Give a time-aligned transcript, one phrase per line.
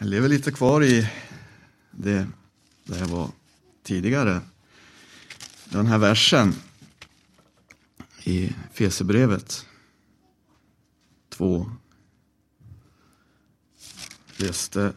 [0.00, 1.10] Jag lever lite kvar i
[1.90, 2.26] det
[2.84, 3.30] där jag var
[3.82, 4.40] tidigare.
[5.64, 6.54] Den här versen
[8.24, 9.66] i Fesebrevet
[11.28, 11.70] 2
[14.36, 14.92] läste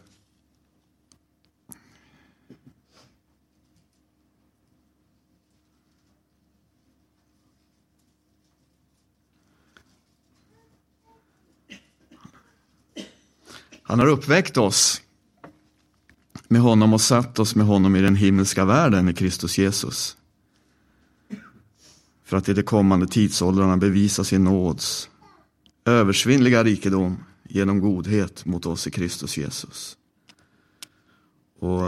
[13.82, 15.02] Han har uppväckt oss
[16.48, 20.16] med honom och satt oss med honom i den himmelska världen i Kristus Jesus.
[22.24, 25.10] För att i de kommande tidsåldrarna bevisa sin nåds
[25.84, 29.96] översvinnliga rikedom genom godhet mot oss i Kristus Jesus.
[31.58, 31.82] Och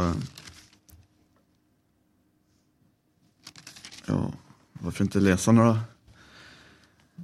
[4.06, 4.32] ja,
[4.72, 5.80] varför inte läsa några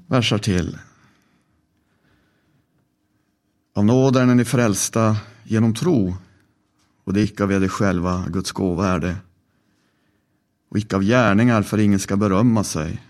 [0.07, 0.79] versar till?
[3.81, 6.17] Av nåd är ni frälsta genom tro
[7.05, 9.17] och det icke av er själva, Guds gåva är det.
[10.71, 13.03] Och icke av gärningar för ingen ska berömma sig.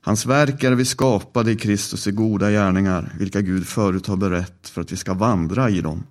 [0.00, 4.68] Hans verk är vi skapade i Kristus i goda gärningar, vilka Gud förut har berett
[4.68, 6.02] för att vi ska vandra i dem.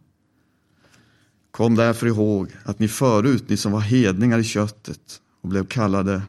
[1.51, 6.21] Kom därför ihåg att ni förut, ni som var hedningar i köttet och blev kallade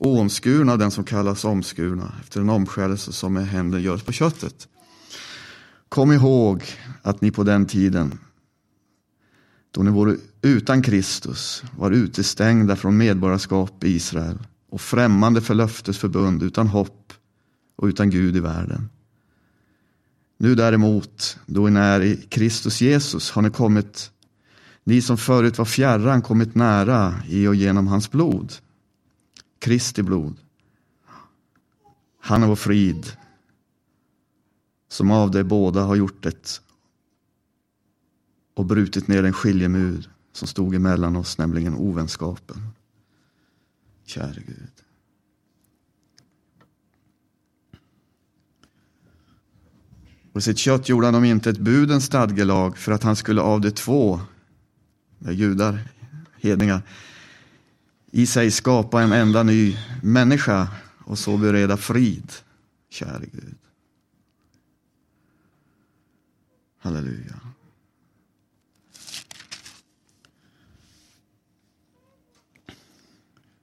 [0.00, 4.68] omskurna av den som kallas omskurna efter en omskärelse som med händer görs på köttet.
[5.90, 6.62] Kom ihåg
[7.02, 8.18] att ni på den tiden
[9.70, 14.38] då ni vore utan Kristus var utestängda från medborgarskap i Israel
[14.68, 17.12] och främmande för löftesförbund utan hopp
[17.76, 18.88] och utan Gud i världen.
[20.38, 24.10] Nu däremot, då ni är i Kristus Jesus, har ni kommit,
[24.84, 28.52] ni som förut var fjärran, kommit nära i och genom hans blod.
[29.58, 30.36] Kristi blod.
[32.20, 33.12] Han är vår frid,
[34.90, 36.60] som av dig båda har gjort det
[38.54, 42.68] och brutit ner en skiljemur som stod emellan oss, nämligen ovänskapen.
[44.04, 44.70] Käre Gud.
[50.32, 53.60] Och sitt kött gjorde han om inte ett budens stadgelag för att han skulle av
[53.60, 54.20] de två,
[55.18, 55.88] med judar,
[56.40, 56.82] hedningar,
[58.10, 60.68] i sig skapa en enda ny människa
[61.04, 62.32] och så bereda frid,
[62.90, 63.56] käre Gud.
[66.82, 67.40] Halleluja.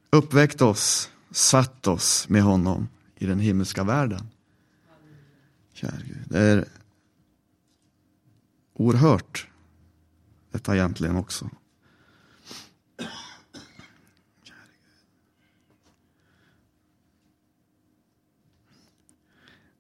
[0.10, 4.30] Uppväckt oss, satt oss med honom i den himmelska världen.
[5.74, 6.68] Kär Gud, det är
[8.74, 9.48] oerhört
[10.52, 11.50] detta egentligen också.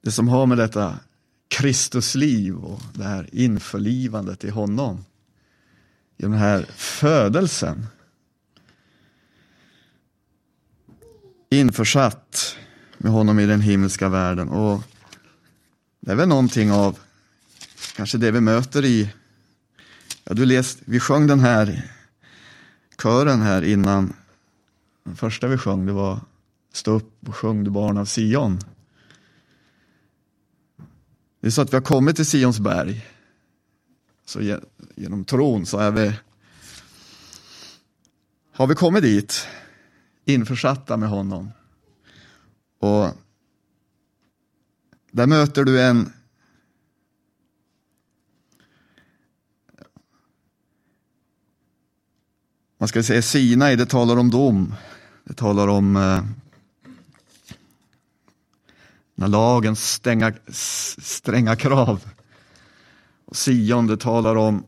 [0.02, 1.00] Det som har med detta
[1.48, 5.06] Kristusliv och det här införlivandet i honom.
[6.18, 7.88] I den här födelsen.
[11.50, 12.58] Införsatt
[12.98, 14.50] med honom i den himmelska världen.
[14.50, 14.82] Och
[16.00, 17.00] Det är väl någonting av
[17.96, 19.14] kanske det vi möter i,
[20.24, 21.92] ja du läst, vi sjöng den här
[23.02, 24.14] kören här innan.
[25.04, 26.20] Den första vi sjöng det var
[26.78, 28.60] Stå upp och sjung du barn av Sion.
[31.40, 33.06] Det är så att vi har kommit till Sions berg.
[34.26, 34.60] Så
[34.96, 36.14] genom tron så är vi,
[38.52, 39.48] har vi kommit dit,
[40.26, 41.52] införsatta med honom.
[42.80, 43.10] Och
[45.12, 46.14] där möter du en
[52.78, 54.76] man ska säga Sinai, det talar om dom.
[55.24, 56.24] Det talar om eh,
[59.18, 60.34] när lagens stänga,
[60.98, 62.10] stränga krav.
[63.26, 64.64] Och Sion, det talar om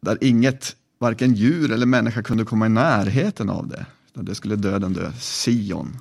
[0.00, 3.86] där inget, varken djur eller människa kunde komma i närheten av det.
[4.14, 5.12] Det skulle döden dö.
[5.12, 5.98] Sion.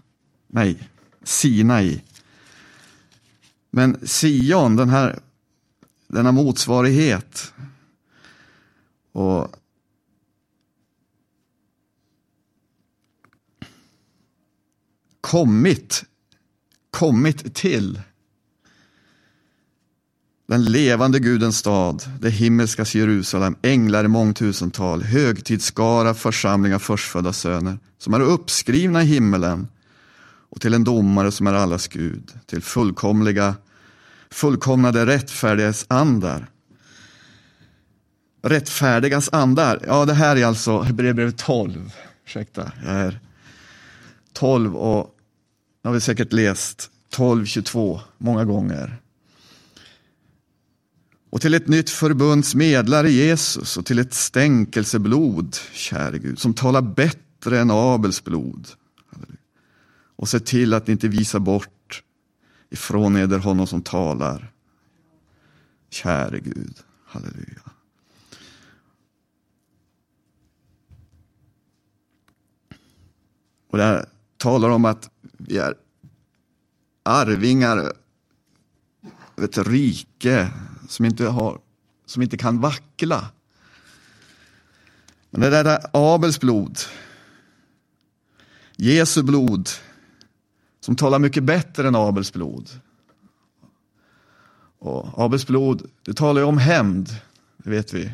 [0.48, 0.90] Nej,
[1.24, 2.04] Sinai.
[3.72, 5.20] Men Sion, den här,
[6.08, 7.54] denna motsvarighet.
[9.12, 9.56] Och
[15.22, 16.06] kommit
[16.92, 18.02] kommit till.
[20.48, 27.80] Den levande Gudens stad, det himmelska Jerusalem, änglar i mångtusental, högtidsskara församling av förstfödda söner,
[27.98, 29.68] som är uppskrivna i himmelen,
[30.50, 33.56] och till en domare som är allas Gud, till fullkomliga,
[34.32, 36.50] fullkomnade rättfärdigas andar.
[38.44, 41.92] Rättfärdigas andar, ja det här är alltså Hebreerbrevet 12,
[42.26, 43.20] ursäkta, jag är
[44.34, 45.18] 12 och
[45.81, 49.01] det har vi säkert läst 12.22 många gånger.
[51.31, 56.81] och till ett nytt förbunds medlare Jesus och till ett stänkelseblod, käre Gud, som talar
[56.81, 58.68] bättre än Abels blod.
[60.16, 62.04] Och se till att ni inte visar bort
[62.69, 64.51] ifrån eder honom som talar.
[65.89, 67.62] Käre Gud, halleluja.
[73.69, 74.06] Och det här
[74.38, 75.11] talar om att
[75.48, 75.74] vi är
[77.04, 77.78] arvingar
[79.38, 80.50] av ett rike
[80.90, 81.60] som inte, har,
[82.06, 83.32] som inte kan vackla.
[85.30, 86.78] Men det där är Abels blod,
[88.76, 89.70] Jesu blod,
[90.80, 92.70] som talar mycket bättre än Abels blod.
[94.80, 97.10] Och Abels blod, det talar ju om hämnd,
[97.58, 98.14] det vet vi.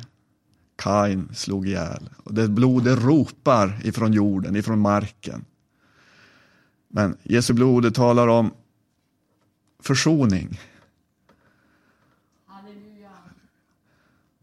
[0.76, 2.10] Kain slog ihjäl.
[2.24, 5.46] Och det blodet ropar ifrån jorden, ifrån marken.
[6.88, 8.52] Men Jesu blod det talar om
[9.80, 10.60] försoning.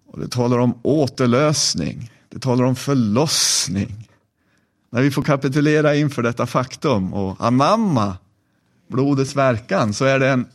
[0.07, 2.11] Och det talar om återlösning.
[2.29, 4.09] Det talar om förlossning.
[4.91, 8.17] När vi får kapitulera inför detta faktum och anamma
[8.89, 10.47] blodets verkan så är det en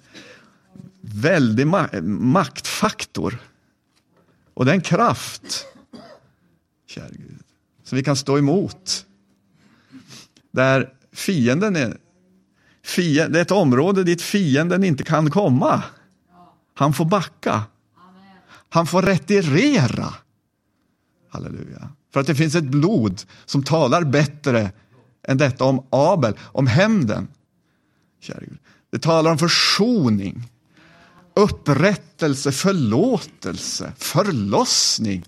[1.01, 1.67] väldig
[2.03, 3.39] maktfaktor.
[4.53, 5.65] Och det är en kraft,
[6.87, 7.39] kära Gud,
[7.83, 9.05] som vi kan stå emot.
[10.51, 11.97] Där fienden är,
[12.83, 15.83] fienden, det är ett område dit fienden inte kan komma.
[16.73, 17.63] Han får backa.
[18.69, 20.13] Han får retirera.
[21.29, 21.89] Halleluja.
[22.13, 24.71] För att det finns ett blod som talar bättre
[25.23, 27.27] än detta om Abel, om hämnden.
[28.91, 30.49] Det talar om försoning,
[31.33, 35.25] upprättelse, förlåtelse, förlossning.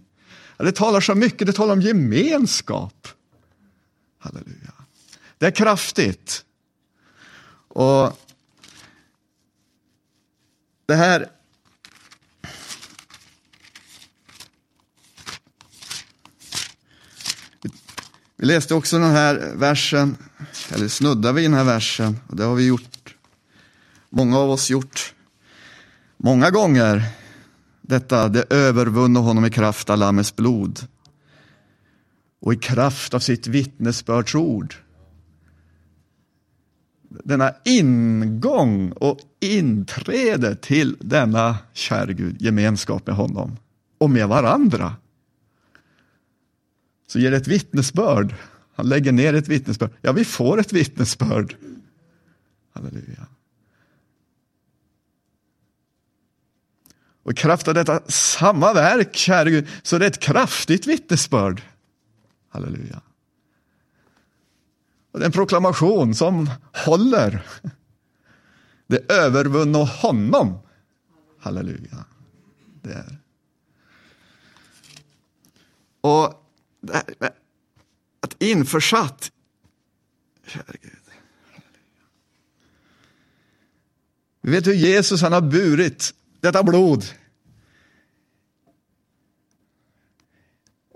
[0.58, 3.08] Det talar så mycket, det talar om gemenskap.
[4.20, 4.81] Halleluja.
[5.42, 6.46] Det är kraftigt.
[7.68, 8.20] Och
[10.86, 11.30] det här
[18.36, 20.18] Vi läste också den här versen,
[20.70, 23.16] eller snuddar vid den här versen, och det har vi gjort,
[24.10, 25.14] många av oss gjort
[26.18, 27.04] många gånger.
[27.82, 30.88] Detta, det övervunne honom i kraft av Lammets blod
[32.42, 34.76] och i kraft av sitt vittnesbördsord.
[37.24, 43.58] Denna ingång och inträde till denna, käre Gud, gemenskap med honom
[43.98, 44.96] och med varandra
[47.08, 48.36] så ger det ett vittnesbörd.
[48.76, 49.92] Han lägger ner ett vittnesbörd.
[50.02, 51.56] Ja, vi får ett vittnesbörd.
[52.74, 53.28] Halleluja.
[57.24, 61.62] Och i kraft av detta samma verk, käre Gud, så är det ett kraftigt vittnesbörd.
[62.50, 63.02] Halleluja.
[65.12, 66.50] Det är en proklamation som
[66.86, 67.46] håller.
[68.88, 70.60] Det övervunna honom.
[71.40, 72.06] Halleluja.
[72.82, 73.18] Det är.
[76.02, 76.26] Och
[78.22, 79.32] att införsatt.
[80.82, 80.92] Gud.
[84.42, 87.06] Vi vet hur Jesus han har burit detta blod.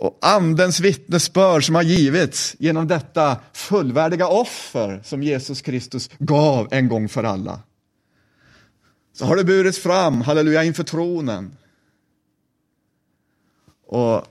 [0.05, 6.87] Och andens vittnesbörd som har givits genom detta fullvärdiga offer som Jesus Kristus gav en
[6.87, 7.59] gång för alla.
[9.13, 11.57] Så har det burits fram, halleluja, inför tronen.
[13.87, 14.25] Och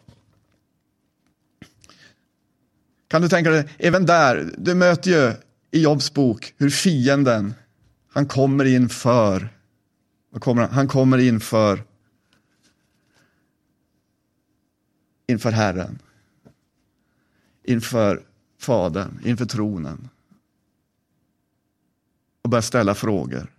[3.09, 5.33] Kan du tänka dig, även där, du möter ju
[5.71, 7.55] i Jobs bok hur fienden,
[8.13, 9.49] han kommer inför,
[10.33, 10.71] vad kommer han?
[10.71, 11.83] han kommer inför,
[15.27, 15.99] inför Herren.
[17.63, 18.27] Inför
[18.59, 20.09] Fadern, inför tronen.
[22.43, 23.51] Och börja ställa frågor.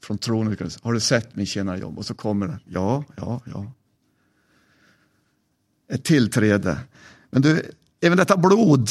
[0.00, 1.98] Från tronen, har du sett min tjänare jobb?
[1.98, 3.72] Och så kommer det, ja, ja, ja
[5.88, 6.78] ett tillträde.
[7.30, 8.88] Men du, även detta blod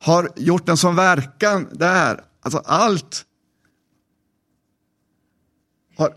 [0.00, 2.24] har gjort en sån verkan där.
[2.40, 3.26] Alltså allt
[5.96, 6.14] har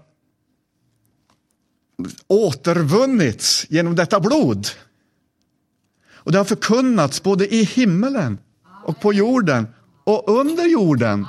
[2.27, 4.67] återvunnits genom detta blod.
[6.13, 8.39] Och det har förkunnats både i himmelen
[8.85, 9.67] och på jorden
[10.03, 11.27] och under jorden.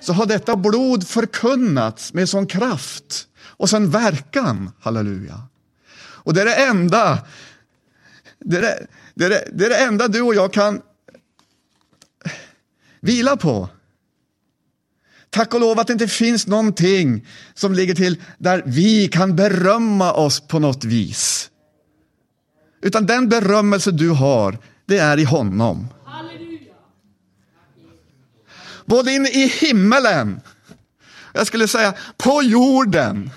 [0.00, 4.70] Så har detta blod förkunnats med sån kraft och sån verkan.
[4.80, 5.42] Halleluja.
[5.98, 7.18] Och det är det enda
[8.44, 10.82] det är det, det, är det, det är det enda du och jag kan
[13.00, 13.68] vila på.
[15.32, 20.12] Tack och lov att det inte finns någonting som ligger till där vi kan berömma
[20.12, 21.50] oss på något vis.
[22.82, 25.88] Utan den berömmelse du har, det är i honom.
[26.04, 26.74] Halleluja.
[28.86, 30.40] Både in i himmelen
[31.32, 33.30] Jag skulle säga på jorden.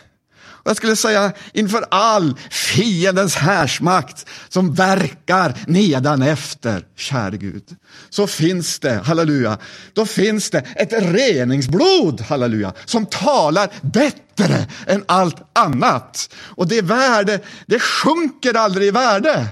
[0.68, 7.64] Jag skulle säga inför all fiendens härsmakt som verkar nedanefter, käre Gud.
[8.10, 9.58] Så finns det, halleluja,
[9.94, 16.34] då finns det ett reningsblod, halleluja, som talar bättre än allt annat.
[16.36, 19.48] Och det värde, det sjunker aldrig i värde.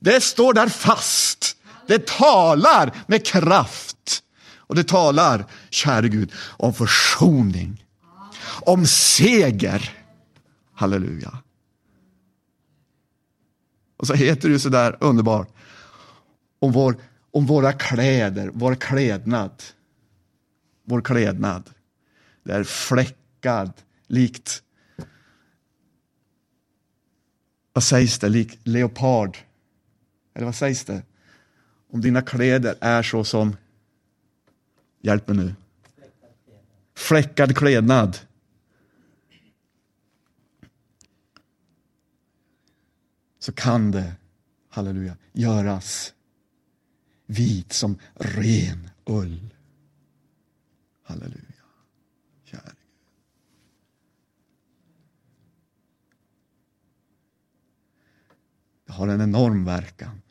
[0.00, 1.56] Det står där fast.
[1.86, 4.22] Det talar med kraft.
[4.56, 7.84] Och det talar, käre Gud, om försoning,
[8.60, 10.01] om seger
[10.82, 11.38] Halleluja.
[13.96, 15.48] Och så heter det ju sådär underbart
[16.58, 16.96] om, vår,
[17.30, 19.62] om våra kläder, vår klädnad.
[20.84, 21.70] Vår klädnad.
[22.42, 23.72] Det är fläckad
[24.06, 24.62] likt,
[27.72, 29.38] vad sägs det, lik leopard.
[30.34, 31.02] Eller vad sägs det?
[31.92, 33.56] Om dina kläder är så som,
[35.00, 35.54] hjälp mig nu,
[36.96, 38.18] fläckad klädnad.
[43.42, 44.12] Så kan det,
[44.68, 46.14] halleluja, göras
[47.26, 49.54] vit som ren ull.
[51.02, 51.64] Halleluja.
[52.44, 52.72] Käre
[58.86, 60.22] Det har en enorm verkan.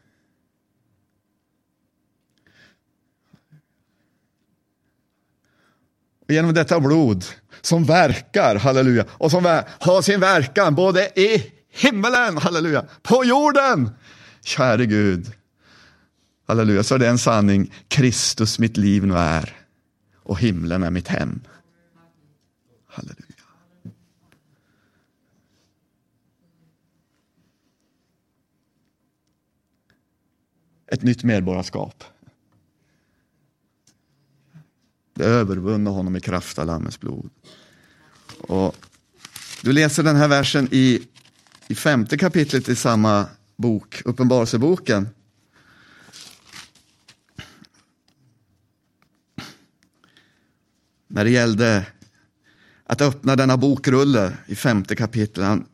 [6.20, 7.26] Och genom detta blod
[7.62, 13.90] som verkar, halleluja, och som har sin verkan både i himmelen, halleluja, på jorden.
[14.44, 15.32] Käre Gud,
[16.48, 19.58] halleluja, så är det en sanning, Kristus mitt liv nu är
[20.24, 21.42] och himlen är mitt hem.
[22.88, 23.26] Halleluja.
[30.88, 32.04] Ett nytt medborgarskap.
[35.14, 37.30] Det övervunna honom i kraft av Lammets blod.
[38.40, 38.76] Och
[39.62, 41.08] du läser den här versen i
[41.72, 43.26] i femte kapitlet i samma
[43.56, 45.10] bok, Uppenbarelseboken.
[51.08, 51.86] När det gällde
[52.86, 55.48] att öppna denna bokrulle i femte kapitlet.
[55.48, 55.66] Han,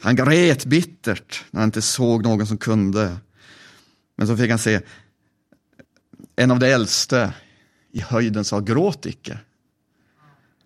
[0.00, 3.16] han grät bittert när han inte såg någon som kunde.
[4.16, 4.80] Men så fick han se
[6.36, 7.34] en av de äldste
[7.92, 9.38] i höjden sa gråt icke.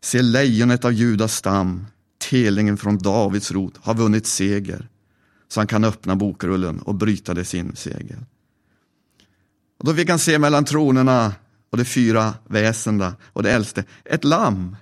[0.00, 1.87] Se lejonet av Judas stam
[2.30, 4.88] Helingen från Davids rot har vunnit seger
[5.49, 8.26] så han kan öppna bokrullen och bryta dess sin seger.
[9.78, 11.35] Och då fick han se mellan tronerna
[11.71, 14.76] och de fyra väsenda och det äldste ett lamm.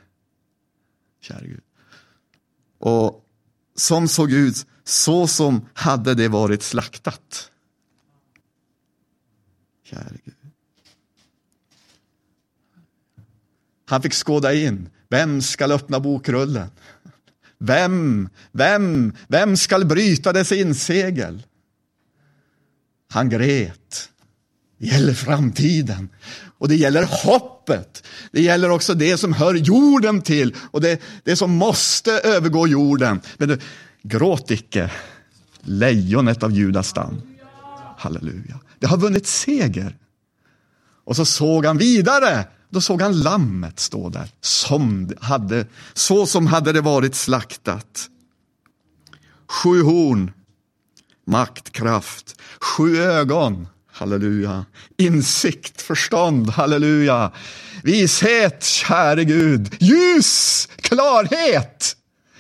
[1.21, 1.63] Kära Gud.
[2.79, 3.25] Och
[3.77, 7.51] som såg ut så som hade det varit slaktat.
[9.85, 10.35] Kära Gud.
[13.87, 16.71] Han fick skåda in, vem skall öppna bokrullen?
[17.67, 21.43] Vem, vem, vem skall bryta dess insegel?
[23.11, 24.09] Han grät.
[24.79, 26.09] Det gäller framtiden
[26.59, 28.07] och det gäller hoppet.
[28.33, 33.21] Det gäller också det som hör jorden till och det, det som måste övergå jorden.
[33.37, 33.59] Men du,
[34.03, 34.91] gråt icke,
[35.61, 37.23] lejonet av Judas stam.
[37.99, 38.61] Halleluja.
[38.79, 39.97] Det har vunnit seger.
[41.05, 46.47] Och så såg han vidare då såg han lammet stå där, som hade, så som
[46.47, 48.09] hade det varit slaktat.
[49.49, 50.33] Sju horn,
[51.27, 54.65] maktkraft, sju ögon, halleluja,
[54.97, 57.33] insikt, förstånd, halleluja,
[57.83, 61.97] vishet, käre Gud, ljus, klarhet,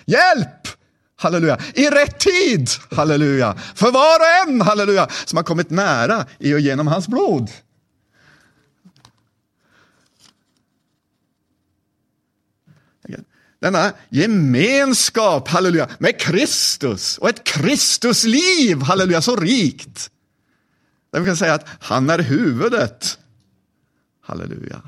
[0.06, 0.68] hjälp,
[1.16, 6.54] halleluja, i rätt tid, halleluja, för var och en, halleluja, som har kommit nära i
[6.54, 7.50] och genom hans blod.
[13.64, 20.10] Denna gemenskap, halleluja, med Kristus och ett Kristusliv, halleluja, så rikt.
[21.12, 23.18] Där vi kan säga att han är huvudet.
[24.22, 24.82] Halleluja.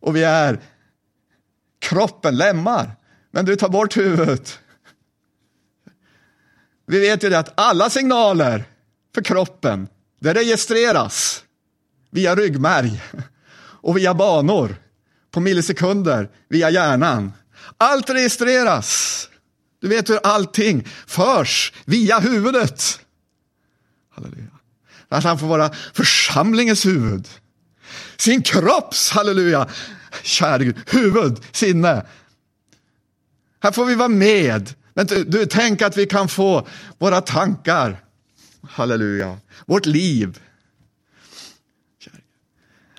[0.00, 0.60] Och vi är
[1.78, 2.96] kroppen, lemmar.
[3.30, 4.58] Men du tar bort huvudet.
[6.86, 8.64] Vi vet ju det att alla signaler
[9.14, 9.88] för kroppen,
[10.20, 11.44] det registreras
[12.10, 13.02] via ryggmärg
[13.58, 14.76] och via banor
[15.36, 17.32] på millisekunder via hjärnan.
[17.78, 19.28] Allt registreras.
[19.80, 23.00] Du vet hur allting förs via huvudet.
[24.14, 24.50] Halleluja.
[25.08, 27.28] Att han får vara församlingens huvud.
[28.16, 29.68] Sin kropps, halleluja,
[30.22, 32.06] käre Gud, huvud, sinne.
[33.62, 34.74] Här får vi vara med.
[34.94, 36.66] Men du, du, tänk att vi kan få
[36.98, 38.00] våra tankar,
[38.68, 40.40] halleluja, vårt liv,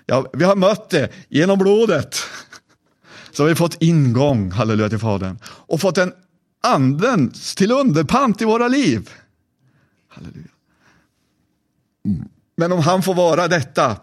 [0.10, 2.16] Ja, vi har mött det genom blodet.
[3.32, 5.40] så har vi fått ingång, halleluja, till Fadern.
[5.46, 6.14] Och fått en
[6.64, 9.10] andens till underpant i våra liv.
[10.08, 10.48] Halleluja.
[12.58, 13.98] Men om han får vara detta,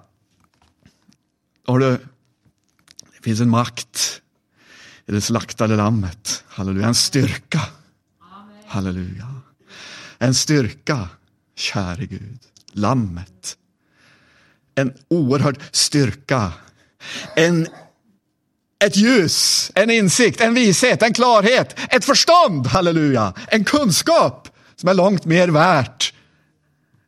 [1.67, 4.23] har du, det finns en makt
[5.07, 6.45] i det slaktade lammet.
[6.49, 7.61] Halleluja, en styrka.
[8.67, 9.35] Halleluja.
[10.19, 11.09] En styrka,
[11.57, 12.39] käre Gud.
[12.73, 13.57] Lammet.
[14.75, 16.53] En oerhörd styrka.
[17.37, 17.69] En,
[18.85, 23.35] ett ljus, en insikt, en vishet, en klarhet, ett förstånd, halleluja.
[23.49, 26.15] En kunskap som är långt mer värt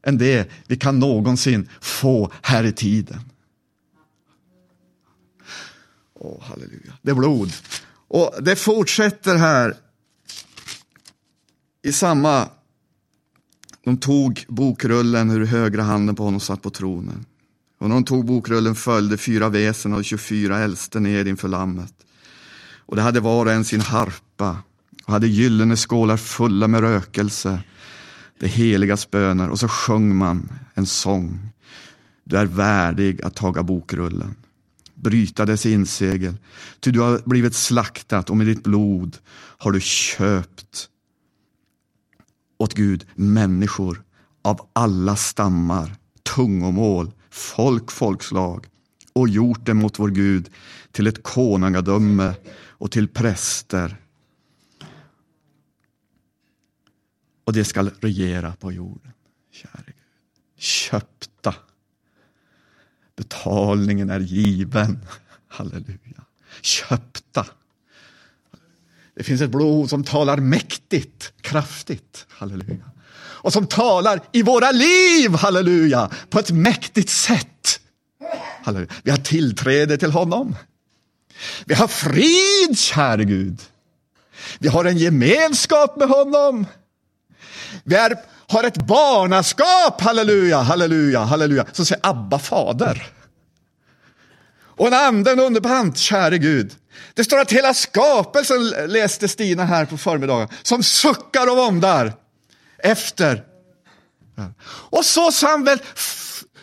[0.06, 3.20] än det vi kan någonsin få här i tiden.
[6.14, 6.92] Åh, halleluja.
[7.02, 7.52] Det är blod.
[8.08, 9.76] Och det fortsätter här
[11.82, 12.48] i samma...
[13.84, 17.24] De tog bokrullen ur högra handen på honom och satt på tronen.
[17.78, 21.94] Och när de tog bokrullen följde fyra väsen och 24 äldste ner inför lammet.
[22.86, 24.56] Och det hade var och en sin harpa
[25.04, 27.60] och hade gyllene skålar fulla med rökelse,
[28.40, 29.48] det heligas böner.
[29.48, 31.48] Och så sjöng man en sång.
[32.24, 34.34] Du är värdig att taga bokrullen
[34.96, 36.36] bryta dess insegel.
[36.80, 39.16] Ty du har blivit slaktat och med ditt blod
[39.58, 40.88] har du köpt
[42.58, 44.02] åt Gud människor
[44.42, 45.96] av alla stammar,
[46.34, 48.66] tungomål, folk, folkslag
[49.12, 50.50] och gjort dem mot vår Gud
[50.92, 53.96] till ett konungadöme och till präster.
[57.44, 59.12] Och det skall regera på jorden.
[59.52, 59.94] Käre Gud.
[60.56, 61.54] Köpta
[63.16, 64.98] Betalningen är given.
[65.48, 66.24] Halleluja.
[66.62, 67.46] Köpta.
[69.14, 72.26] Det finns ett blod som talar mäktigt, kraftigt.
[72.28, 72.90] Halleluja.
[73.46, 77.80] Och som talar i våra liv, halleluja, på ett mäktigt sätt.
[78.64, 78.90] Halleluja.
[79.02, 80.56] Vi har tillträde till honom.
[81.66, 83.60] Vi har frid, käre Gud.
[84.58, 86.66] Vi har en gemenskap med honom.
[87.84, 88.16] Vi är
[88.48, 93.06] har ett barnaskap, halleluja, halleluja, halleluja, som säger Abba fader.
[94.62, 96.72] Och en ande, en underpant, käre Gud.
[97.14, 102.25] Det står att hela skapelsen, läste Stina här på förmiddagen, som suckar och våndar
[102.78, 103.44] efter.
[104.68, 105.78] Och så samväl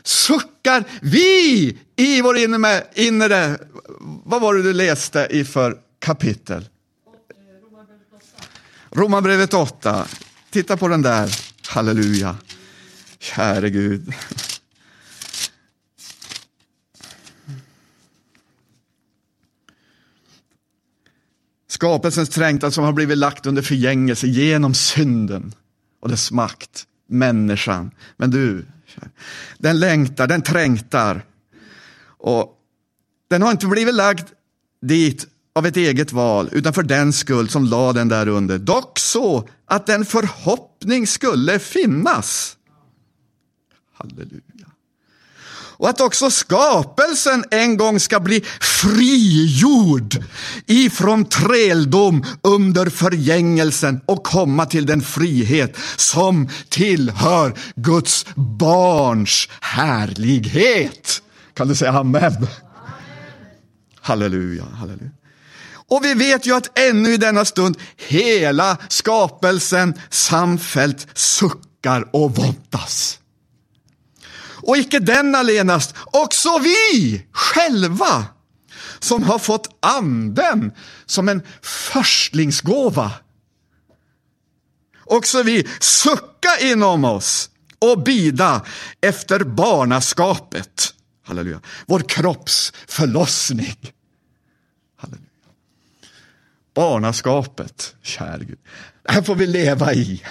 [0.03, 3.57] suckar vi i vår inre, inre,
[4.25, 6.69] vad var det du läste i för kapitel?
[8.91, 10.07] Romarbrevet 8.
[10.49, 11.29] Titta på den där.
[11.67, 12.37] Halleluja.
[13.19, 14.13] Käre Gud.
[21.67, 25.53] Skapelsens trängtan som har blivit lagt under förgängelse genom synden
[26.03, 27.91] och dess makt, människan.
[28.17, 28.65] Men du,
[29.57, 31.25] den längtar, den trängtar.
[32.05, 32.57] Och
[33.29, 34.27] den har inte blivit lagd
[34.81, 38.57] dit av ett eget val, utan för den skull som la den där under.
[38.57, 42.57] Dock så att en förhoppning skulle finnas.
[43.93, 44.52] Halleluja.
[45.77, 50.23] Och att också skapelsen en gång ska bli frigjord
[50.65, 61.21] ifrån träldom under förgängelsen och komma till den frihet som tillhör Guds barns härlighet.
[61.53, 62.47] Kan du säga amen?
[64.01, 65.11] Halleluja, halleluja.
[65.87, 73.19] Och vi vet ju att ännu i denna stund hela skapelsen samfällt suckar och våndas.
[74.63, 78.25] Och icke den allenast, också vi själva
[78.99, 80.71] som har fått anden
[81.05, 83.11] som en förstlingsgåva.
[85.05, 87.49] Också vi sucka inom oss
[87.79, 88.65] och bida
[89.01, 90.93] efter barnaskapet.
[91.23, 91.61] Halleluja.
[91.85, 93.77] Vår kropps förlossning.
[94.97, 95.29] Halleluja.
[96.73, 98.59] Barnaskapet, kär Gud.
[99.03, 100.23] Det här får vi leva i.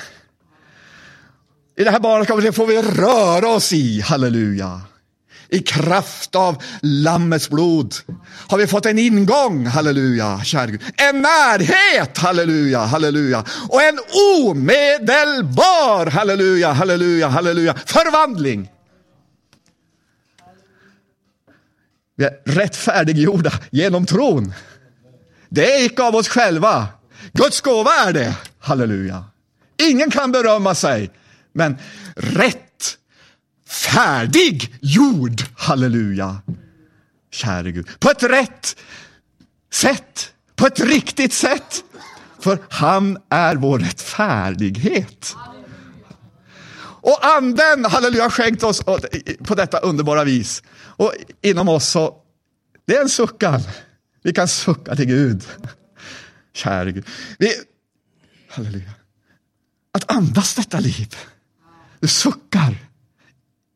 [1.76, 4.80] I det här barnaskapet får vi röra oss i, halleluja.
[5.48, 7.94] I kraft av Lammets blod
[8.48, 10.82] har vi fått en ingång, halleluja, kära Gud.
[10.96, 13.44] En närhet, halleluja, halleluja.
[13.68, 13.98] Och en
[14.46, 18.70] omedelbar, halleluja, halleluja, halleluja, förvandling.
[22.16, 24.54] Vi är rättfärdiggjorda genom tron.
[25.48, 26.86] Det är icke av oss själva.
[27.32, 28.34] Guds gåva är det.
[28.58, 29.24] Halleluja.
[29.82, 31.10] Ingen kan berömma sig,
[31.52, 31.76] men
[32.16, 32.98] rätt,
[33.68, 36.42] färdig, jord, Halleluja.
[37.30, 37.88] Käre Gud.
[38.00, 38.76] På ett rätt
[39.72, 41.84] sätt, på ett riktigt sätt.
[42.40, 45.36] För han är vår rättfärdighet.
[47.02, 48.82] Och anden, halleluja, skänkt oss
[49.44, 50.62] på detta underbara vis.
[50.78, 52.16] Och inom oss så,
[52.86, 53.60] det är en suckan.
[54.22, 55.44] Vi kan sucka till Gud.
[56.54, 57.06] Käre Gud.
[57.38, 57.52] Vi,
[58.48, 58.90] halleluja.
[59.92, 61.16] Att andas detta liv.
[62.02, 62.76] Du suckar.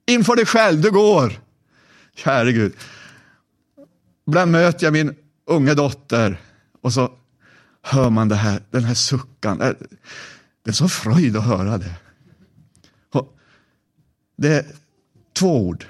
[0.06, 1.40] Inför dig själv, du går.
[2.14, 2.74] Käre Gud.
[4.26, 6.40] Ibland möter jag min unga dotter
[6.80, 7.12] och så
[7.82, 9.60] hör man det här, den här suckan.
[9.60, 9.72] Äh,
[10.62, 11.94] det är så fröjd att höra det.
[14.36, 14.66] Det är
[15.32, 15.86] två ord.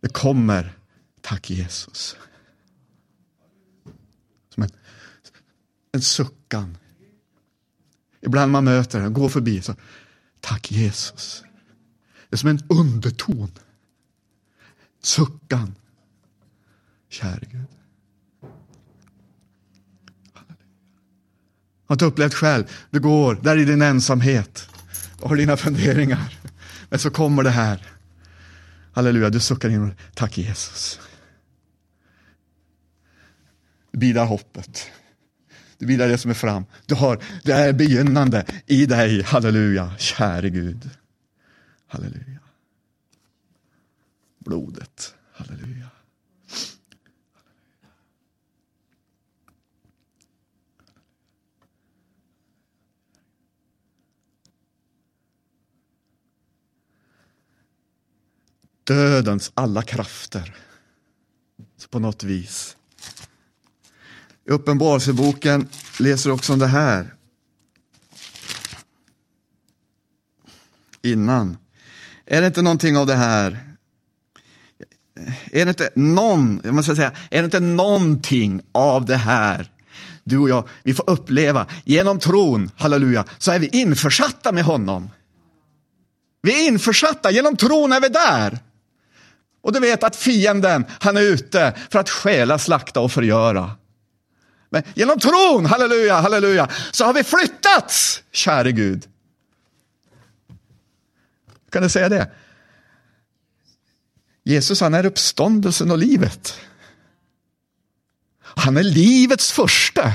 [0.00, 0.72] Det kommer,
[1.20, 2.16] tack Jesus.
[4.54, 4.70] Som en,
[5.92, 6.76] en suckan.
[8.20, 9.74] Ibland man möter den, går förbi, så
[10.40, 11.44] tack Jesus.
[12.28, 13.50] Det är som en underton.
[15.02, 15.74] Suckan.
[17.08, 17.66] Käre Gud.
[21.86, 22.64] Har inte upplevt själv.
[22.90, 24.68] Du går där i din ensamhet
[25.20, 26.38] och har dina funderingar.
[26.88, 27.86] Men så kommer det här.
[28.92, 31.00] Halleluja, du suckar in tack Jesus.
[33.92, 34.90] Du hoppet.
[35.80, 36.64] Du vilar det som är fram.
[36.86, 39.22] Du har, det är begynnande i dig.
[39.22, 40.90] Halleluja, käre Gud.
[41.86, 42.40] Halleluja.
[44.38, 45.14] Blodet.
[45.32, 45.86] Halleluja.
[58.84, 60.56] dödens alla krafter.
[61.76, 62.76] Så på något vis.
[64.50, 67.14] I Uppenbarelseboken läser också om det här.
[71.02, 71.56] Innan.
[72.26, 73.74] Är det inte någonting av det här?
[75.52, 79.70] Är det inte någon, jag måste säga, är det inte någonting av det här
[80.24, 85.10] du och jag, vi får uppleva genom tron, halleluja, så är vi införsatta med honom.
[86.42, 88.58] Vi är införsatta, genom tron är vi där.
[89.62, 93.70] Och du vet att fienden, han är ute för att stjäla, slakta och förgöra.
[94.70, 99.08] Men genom tron, halleluja, halleluja, så har vi flyttats, käre Gud.
[101.70, 102.30] Kan du säga det?
[104.44, 106.60] Jesus han är uppståndelsen och livet.
[108.42, 110.12] Han är livets första.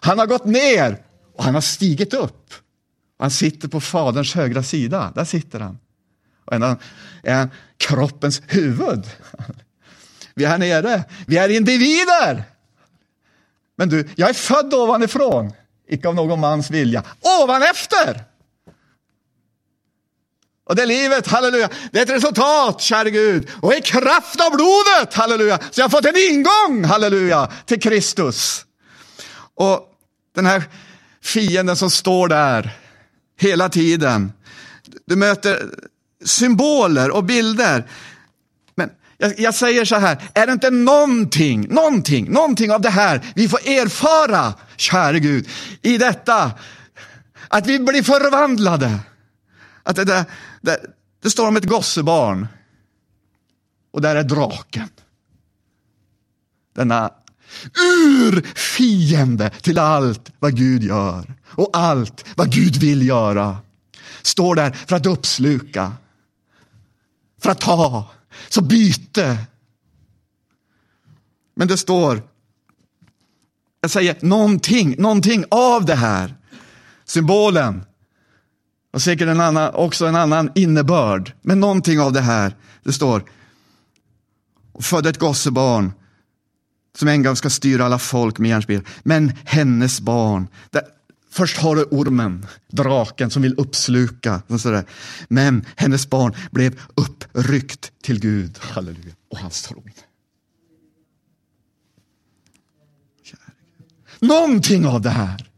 [0.00, 1.02] Han har gått ner
[1.34, 2.54] och han har stigit upp.
[3.18, 5.78] Han sitter på Faderns högra sida, där sitter han.
[6.44, 6.78] Och är han,
[7.22, 9.06] är han kroppens huvud.
[10.34, 12.44] Vi är här nere, vi är individer.
[13.78, 15.52] Men du, jag är född ovanifrån,
[15.88, 17.02] icke av någon mans vilja.
[17.42, 18.24] Ovanefter!
[20.68, 23.48] Och det livet, halleluja, det är ett resultat, käre Gud.
[23.62, 28.64] Och i kraft av blodet, halleluja, så jag har fått en ingång, halleluja, till Kristus.
[29.54, 29.80] Och
[30.34, 30.62] den här
[31.22, 32.70] fienden som står där
[33.40, 34.32] hela tiden.
[35.06, 35.68] Du möter
[36.24, 37.90] symboler och bilder.
[39.18, 43.48] Jag, jag, säger så här, är det inte någonting, någonting, någonting av det här vi
[43.48, 45.48] får erfara, käre Gud,
[45.82, 46.52] i detta,
[47.48, 48.98] att vi blir förvandlade.
[49.82, 50.24] Att det, där,
[50.60, 50.80] det,
[51.22, 52.48] det står om ett gossebarn
[53.92, 54.88] och där är draken.
[56.74, 57.10] Denna
[58.04, 63.56] urfiende till allt vad Gud gör och allt vad Gud vill göra.
[64.22, 65.92] Står där för att uppsluka
[67.42, 68.10] för att ta,
[68.48, 69.38] så byte.
[71.54, 72.22] Men det står,
[73.80, 76.34] jag säger någonting, någonting av det här.
[77.04, 77.84] Symbolen.
[78.92, 81.32] Och säkert en annan, också en annan innebörd.
[81.42, 82.56] Men någonting av det här.
[82.84, 83.24] Det står,
[84.72, 85.92] och födde ett gossebarn
[86.98, 88.82] som en gång ska styra alla folk med järnspel.
[89.02, 90.48] Men hennes barn,
[91.30, 94.42] Först har du ormen, draken som vill uppsluka.
[94.46, 94.84] Och sådär.
[95.28, 99.90] Men hennes barn blev uppryckt till Gud, halleluja, och hans tron.
[104.20, 105.48] Någonting av det här.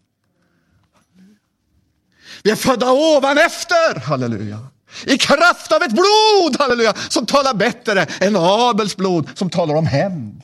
[2.42, 4.66] Vi är födda ovan efter, halleluja.
[5.06, 9.86] I kraft av ett blod, halleluja, som talar bättre än Abels blod som talar om
[9.86, 10.42] hämnd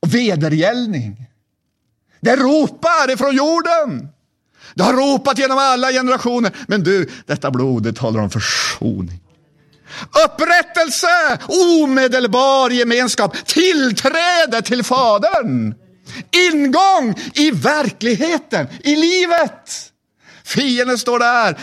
[0.00, 1.26] och vedergällning.
[2.24, 4.08] Det ropar ifrån jorden.
[4.74, 6.52] Det har ropat genom alla generationer.
[6.68, 9.20] Men du, detta blod, det talar om försoning.
[10.26, 11.38] Upprättelse,
[11.82, 15.74] omedelbar gemenskap, tillträde till Fadern.
[16.52, 19.90] Ingång i verkligheten, i livet.
[20.44, 21.58] Fienden står där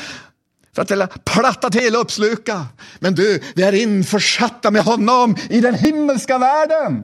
[0.75, 2.65] för att platta till och uppsluka.
[2.99, 7.03] Men du, vi är införsatta med honom i den himmelska världen.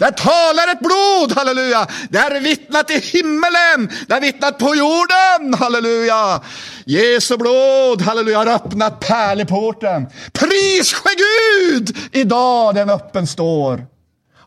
[0.00, 1.86] Där talar ett blod, halleluja.
[2.10, 6.42] Det är vittnat i himmelen, det är vittnat på jorden, halleluja.
[6.84, 10.06] Jesu blod, halleluja, har öppnat pärleporten.
[10.32, 13.86] Pris ske Gud, idag den öppen står.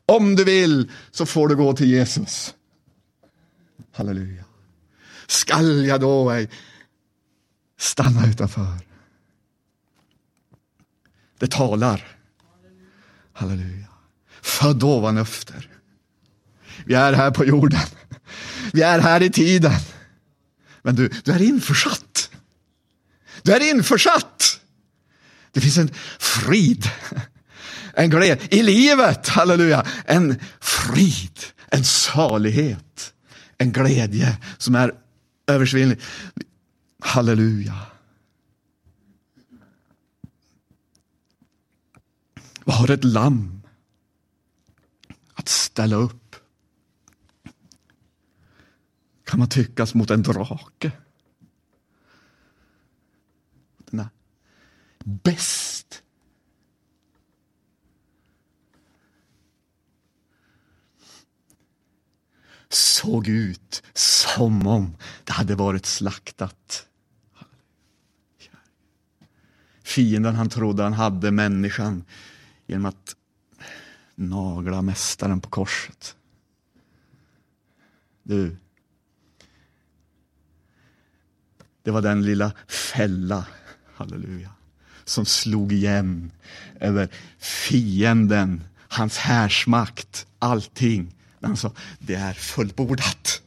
[0.05, 2.53] Om du vill så får du gå till Jesus.
[3.95, 4.43] Halleluja.
[5.27, 6.49] Skall jag då ej
[7.79, 8.79] stanna utanför?
[11.39, 12.17] Det talar.
[13.33, 13.92] Halleluja.
[14.43, 15.69] Född ovan efter.
[16.85, 17.79] Vi är här på jorden.
[18.73, 19.79] Vi är här i tiden.
[20.81, 22.29] Men du, du är införsatt.
[23.41, 24.59] Du är införsatt.
[25.51, 26.89] Det finns en frid,
[27.93, 29.85] en glädje i livet, halleluja.
[30.05, 33.13] En frid, en salighet,
[33.57, 34.93] en glädje som är
[35.47, 35.99] översvinnlig.
[37.01, 37.75] Halleluja.
[42.63, 43.62] Vad har ett lamm
[45.73, 46.35] ställa upp?
[49.23, 50.91] Kan man tyckas mot en drake?
[53.77, 54.09] Denna
[55.03, 56.03] bäst.
[62.69, 66.87] Såg ut som om det hade varit slaktat.
[69.83, 72.03] Fienden han trodde han hade människan
[72.67, 73.15] genom att
[74.15, 76.15] nagla mästaren på korset.
[78.23, 78.57] Du,
[81.83, 83.45] det var den lilla fälla,
[83.95, 84.49] halleluja,
[85.05, 86.31] som slog igen
[86.79, 91.15] över fienden, hans härsmakt, allting.
[91.39, 93.41] När han sa, det är fullbordat.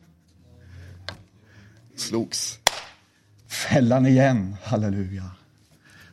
[1.96, 2.58] Slogs
[3.48, 5.30] fällan igen, halleluja.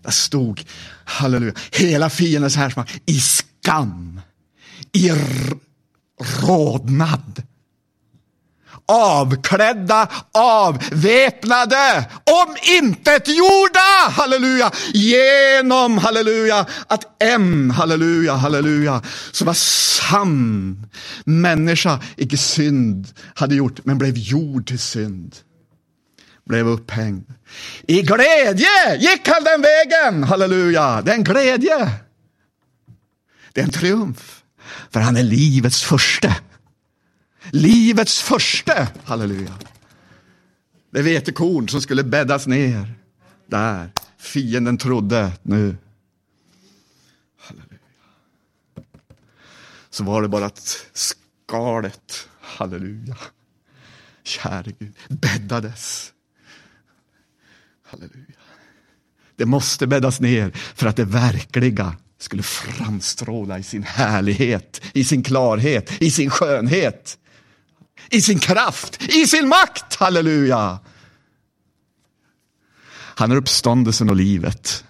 [0.02, 0.66] Där stod,
[1.06, 4.22] halleluja, hela fiendens härsmakt i skam,
[4.94, 5.12] i
[6.42, 7.44] rodnad.
[8.86, 19.02] Avklädda, avväpnade, om intet gjorda, halleluja, genom, halleluja, att en, halleluja, halleluja,
[19.32, 20.86] som var sann
[21.26, 25.36] människa, icke synd hade gjort, men blev gjord till synd
[26.46, 27.34] blev upphängd.
[27.88, 31.02] I glädje gick han den vägen, halleluja.
[31.02, 31.90] Det är en glädje.
[33.54, 34.43] Det är en triumf,
[34.90, 36.36] för han är livets första.
[37.52, 39.54] Livets första, halleluja.
[40.92, 42.94] Det vetekorn som skulle bäddas ner
[43.48, 45.78] där fienden trodde nu.
[47.40, 47.80] Halleluja.
[49.90, 53.18] Så var det bara att skalet, halleluja,
[54.24, 56.14] käre Gud, bäddades
[57.94, 58.40] Halleluja.
[59.36, 65.24] Det måste bäddas ner för att det verkliga skulle framstråla i sin härlighet, i sin
[65.24, 67.18] klarhet, i sin skönhet,
[68.10, 69.96] i sin kraft, i sin makt.
[69.96, 70.80] Halleluja!
[73.16, 74.84] Han är uppståndelsen och livet.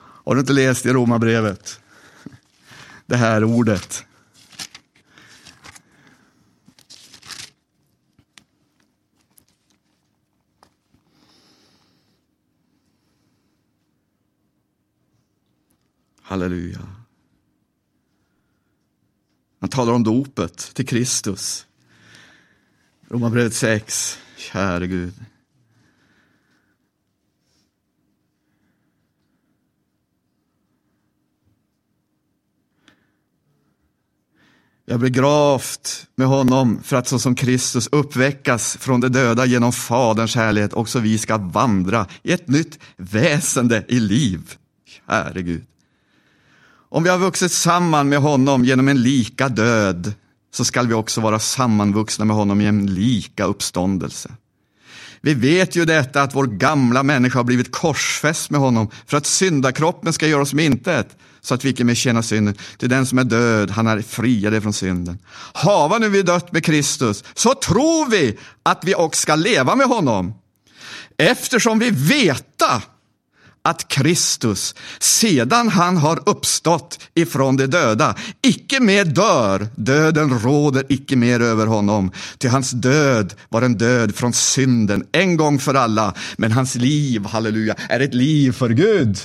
[0.00, 1.80] Har du inte läst i Romarbrevet?
[3.06, 4.04] Det här ordet.
[16.28, 16.78] Halleluja.
[19.60, 21.66] Han talar om dopet till Kristus.
[23.08, 24.18] Romarbrevet 6.
[24.36, 25.14] Käre Gud.
[34.84, 40.34] Jag blev gravt med honom för att såsom Kristus uppväckas från de döda genom Faderns
[40.34, 44.54] härlighet också vi ska vandra i ett nytt väsende i liv.
[45.06, 45.66] Käre Gud.
[46.90, 50.12] Om vi har vuxit samman med honom genom en lika död
[50.54, 54.30] så skall vi också vara sammanvuxna med honom i en lika uppståndelse.
[55.20, 59.26] Vi vet ju detta att vår gamla människa har blivit korsfäst med honom för att
[59.26, 62.54] syndakroppen ska göra oss med intet, så att vi icke mer tjänar synden.
[62.78, 65.18] Till den som är död, han är friade från synden.
[65.52, 69.86] Hava nu vi dött med Kristus, så tror vi att vi också ska leva med
[69.86, 70.34] honom.
[71.16, 72.82] Eftersom vi veta
[73.68, 81.16] att Kristus, sedan han har uppstått ifrån de döda, icke mer dör, döden råder icke
[81.16, 82.12] mer över honom.
[82.38, 87.26] Till hans död var en död från synden, en gång för alla, men hans liv,
[87.26, 89.18] halleluja, är ett liv för Gud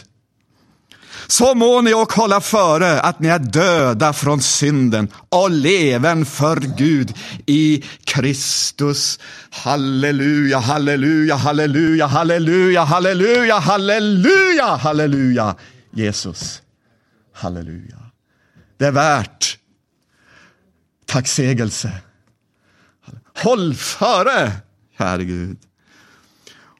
[1.28, 6.56] så må ni och hålla före att ni är döda från synden och leven för
[6.78, 7.14] Gud
[7.46, 9.20] i Kristus.
[9.50, 15.56] Halleluja, halleluja, halleluja, halleluja, halleluja, halleluja, halleluja.
[15.92, 16.62] Jesus,
[17.34, 17.98] halleluja.
[18.78, 19.58] Det är värt
[21.06, 21.92] tacksägelse.
[23.38, 24.52] Håll före,
[24.98, 25.58] käre Gud.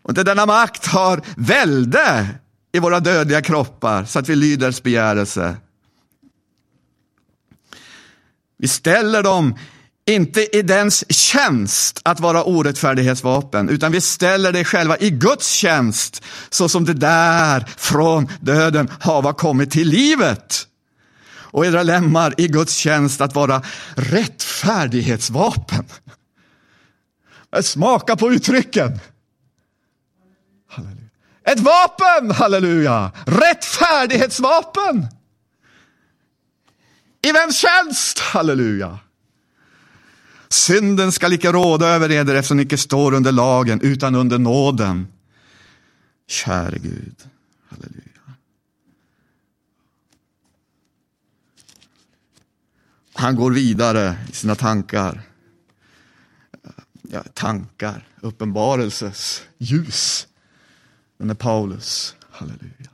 [0.02, 2.28] Och inte denna makt har välde
[2.74, 5.58] i våra dödliga kroppar så att vi lyder dess begärelse.
[8.58, 9.56] Vi ställer dem
[10.06, 16.24] inte i dens tjänst att vara orättfärdighetsvapen, utan vi ställer det själva i Guds tjänst,
[16.50, 20.68] så som det där från döden hava kommit till livet.
[21.26, 23.62] Och edra lemmar i Guds tjänst att vara
[23.96, 25.86] rättfärdighetsvapen.
[27.62, 29.00] Smaka på uttrycken.
[31.46, 33.12] Ett vapen, halleluja!
[33.26, 35.08] Rättfärdighetsvapen!
[37.22, 39.00] I vems tjänst, halleluja?
[40.50, 45.08] Synden skall icke råda över eder eftersom ni icke står under lagen utan under nåden.
[46.28, 47.16] Käre Gud,
[47.70, 48.04] halleluja.
[53.14, 55.22] Han går vidare i sina tankar.
[57.02, 60.28] Ja, tankar, uppenbarelses ljus.
[61.18, 62.16] Den är Paulus.
[62.30, 62.90] Halleluja.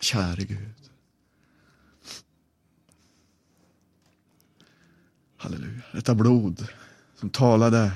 [0.00, 0.90] Käre Gud.
[5.36, 5.82] Halleluja.
[5.92, 6.68] Detta blod
[7.14, 7.92] som talade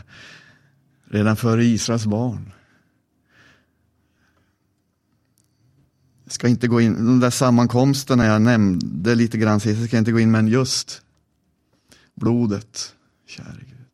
[1.05, 2.54] redan före Israels barn.
[6.35, 10.21] Ska inte gå in, de där sammankomsterna jag nämnde lite grann sist, ska inte gå
[10.21, 11.03] in, men just
[12.15, 12.95] blodet,
[13.27, 13.85] käre Gud.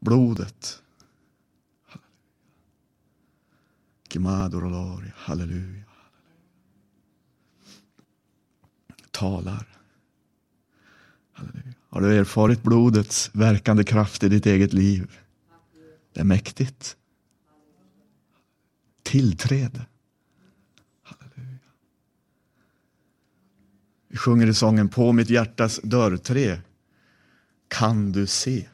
[0.00, 0.82] Blodet.
[4.08, 5.12] Halleluja.
[5.16, 5.84] Halleluja.
[9.10, 9.66] Talar.
[11.32, 11.74] Halleluja.
[11.88, 15.18] Har du erfarit blodets verkande kraft i ditt eget liv?
[16.12, 16.96] Det är mäktigt.
[19.02, 19.86] Tillträde.
[24.10, 26.60] Vi sjunger i sången På mitt hjärtas dörrtre
[27.68, 28.68] kan du se.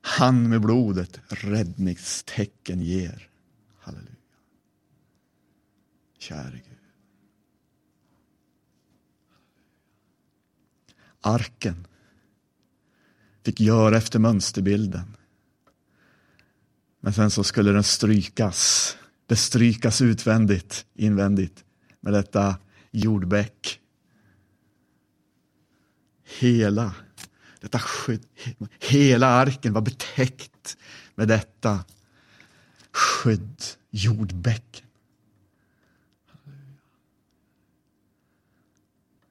[0.00, 3.28] Han med blodet räddningstecken ger.
[3.78, 4.14] Halleluja.
[6.18, 6.78] Käre Gud.
[11.20, 11.86] Arken
[13.44, 15.16] fick göra efter mönsterbilden.
[17.00, 18.96] Men sen så skulle den strykas,
[19.28, 21.64] bestrykas utvändigt, invändigt
[22.00, 22.56] med detta
[22.90, 23.80] jordbäck
[26.38, 26.94] hela
[27.60, 28.26] detta skydd,
[28.80, 30.76] hela arken var betäckt
[31.14, 31.84] med detta
[32.92, 34.86] skydd, jordbäcken.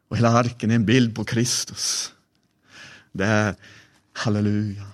[0.08, 2.14] Och hela arken är en bild på Kristus.
[3.12, 3.56] Det är,
[4.14, 4.88] halleluja,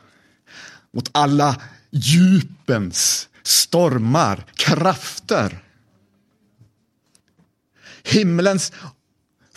[0.92, 5.64] mot alla djupens stormar, krafter.
[8.04, 8.72] Himlens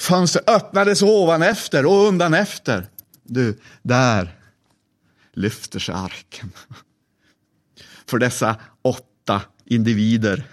[0.03, 2.87] Fönster öppnades ovan efter och undan efter.
[3.23, 4.39] Du, där
[5.33, 6.53] lyfter sig arken.
[8.07, 10.49] För dessa åtta individer,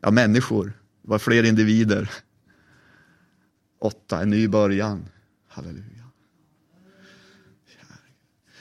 [0.00, 2.10] ja människor, det var fler individer.
[3.80, 5.08] Åtta, en ny början.
[5.48, 6.08] Halleluja.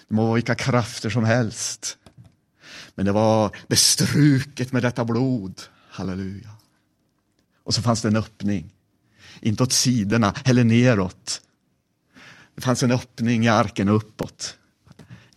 [0.08, 1.98] Det må vara vilka krafter som helst.
[2.96, 5.62] Men det var bestruket med detta blod.
[5.90, 6.50] Halleluja.
[7.64, 8.74] Och så fanns det en öppning
[9.40, 11.42] inte åt sidorna eller neråt.
[12.56, 14.58] Det fanns en öppning i arken uppåt.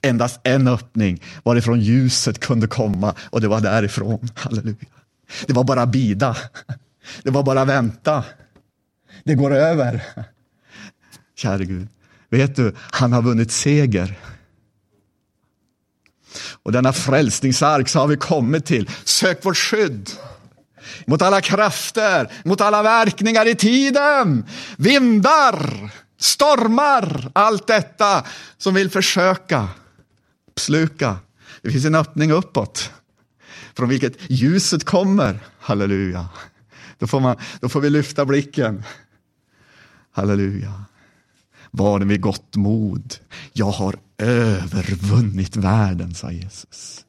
[0.02, 4.28] Endast en öppning varifrån ljuset kunde komma och det var därifrån.
[4.34, 4.76] Halleluja.
[5.46, 6.36] Det var bara bida.
[7.22, 8.24] Det var bara vänta.
[9.24, 10.02] Det går över.
[11.36, 11.88] Käre Gud,
[12.30, 14.18] vet du, han har vunnit seger.
[16.62, 18.90] Och denna frälsningsark så har vi kommit till.
[19.04, 20.10] Sök vårt skydd
[21.06, 28.24] mot alla krafter, mot alla verkningar i tiden, vindar, stormar, allt detta
[28.58, 29.68] som vill försöka
[30.56, 31.16] sluka.
[31.62, 32.90] Det finns en öppning uppåt
[33.76, 35.38] från vilket ljuset kommer.
[35.58, 36.28] Halleluja.
[36.98, 38.82] Då får, man, då får vi lyfta blicken.
[40.12, 40.84] Halleluja.
[41.70, 43.14] Var den vid gott mod.
[43.52, 47.04] Jag har övervunnit världen, sa Jesus.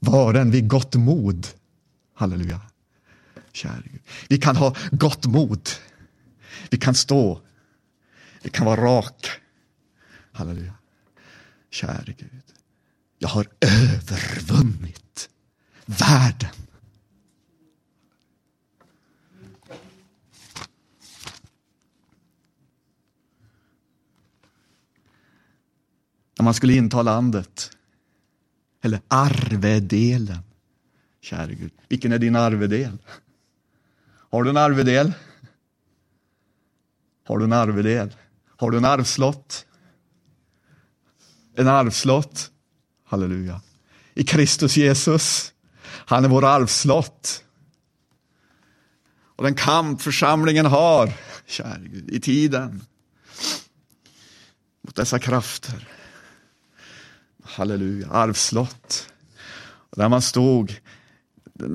[0.00, 1.46] Var den vid gott mod.
[2.22, 2.60] Halleluja.
[3.52, 4.00] Käre Gud.
[4.28, 5.68] Vi kan ha gott mod.
[6.70, 7.40] Vi kan stå
[8.42, 9.30] Vi kan vara raka.
[10.32, 10.74] Halleluja.
[11.70, 12.42] Käre Gud,
[13.18, 15.28] jag har övervunnit
[15.86, 16.50] världen.
[26.38, 27.76] När man skulle inta landet,
[28.82, 30.51] eller arvedelen.
[31.22, 32.98] Käre Gud, vilken är din arvedel?
[34.30, 35.12] Har du en arvedel?
[37.26, 38.16] Har du en arvedel?
[38.56, 39.66] Har du en arvslott?
[41.54, 42.50] En arvslott?
[43.04, 43.60] Halleluja.
[44.14, 45.52] I Kristus Jesus.
[45.84, 47.44] Han är vår arvslott.
[49.36, 51.12] Och den kamp församlingen har,
[51.46, 52.84] käre Gud, i tiden
[54.82, 55.88] mot dessa krafter.
[57.42, 59.12] Halleluja, arvslott.
[59.64, 60.80] Och där man stod,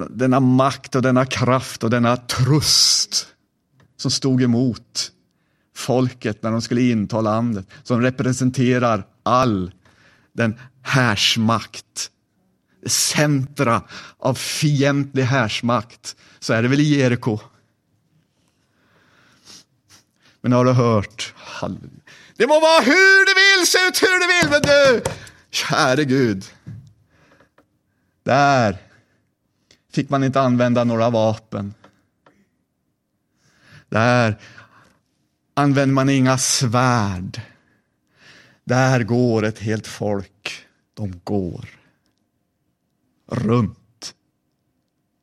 [0.10, 3.28] denna makt och denna kraft och denna tröst
[3.98, 5.12] som stod emot
[5.76, 9.72] folket när de skulle inta landet, som representerar all
[10.34, 12.12] den härsmakt,
[12.86, 13.82] centra
[14.18, 17.40] av fientlig härsmakt, så är det väl i Jeriko.
[20.42, 21.34] Men har du hört?
[22.38, 25.12] Det må vara hur det vill, se ut hur det vill, men du,
[25.52, 26.46] käre Gud.
[28.24, 28.87] Där
[29.98, 31.74] fick man inte använda några vapen.
[33.90, 34.42] Där
[35.54, 37.42] använder man inga svärd.
[38.64, 40.66] Där går ett helt folk.
[40.94, 41.70] De går
[43.28, 44.16] runt.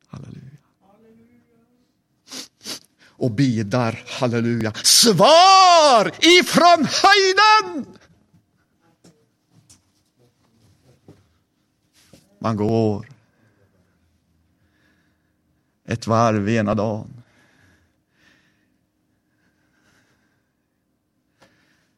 [0.07, 0.57] Halleluja.
[3.07, 7.85] Och bidar, halleluja, svar ifrån höjden!
[12.39, 13.14] Man går
[15.85, 17.21] ett varv ena dagen.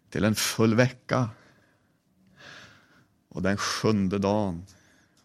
[0.10, 1.30] Till en full vecka.
[3.30, 4.66] Och den sjunde dagen,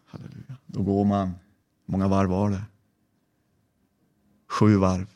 [0.05, 2.63] halleluja, då går man, hur många varv var det?
[4.47, 5.07] Sju varv.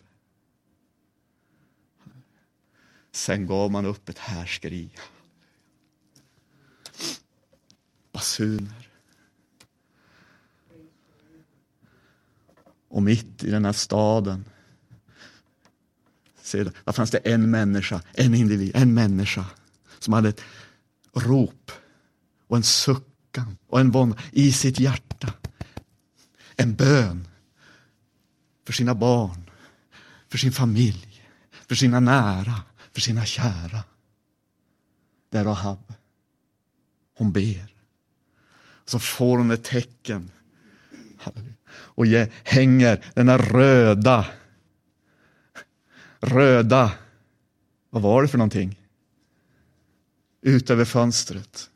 [3.11, 4.89] Sen gav man upp ett härskri.
[8.11, 8.86] Basuner.
[12.89, 14.45] Och mitt i den här staden
[16.41, 19.45] se, där fanns det en människa, en individ, en människa
[19.99, 20.41] som hade ett
[21.13, 21.71] rop
[22.47, 25.33] och en suckan och en vånda i sitt hjärta.
[26.55, 27.27] En bön
[28.65, 29.49] för sina barn,
[30.29, 31.23] för sin familj,
[31.67, 32.61] för sina nära,
[32.93, 33.83] för sina kära.
[35.29, 35.93] Det är Rahab.
[37.17, 37.73] Hon ber.
[38.85, 40.31] Så får hon ett tecken.
[41.69, 42.05] Och
[42.43, 44.25] hänger den röda,
[46.19, 46.91] röda,
[47.89, 48.81] vad var det för någonting?
[50.41, 51.69] Ut över fönstret.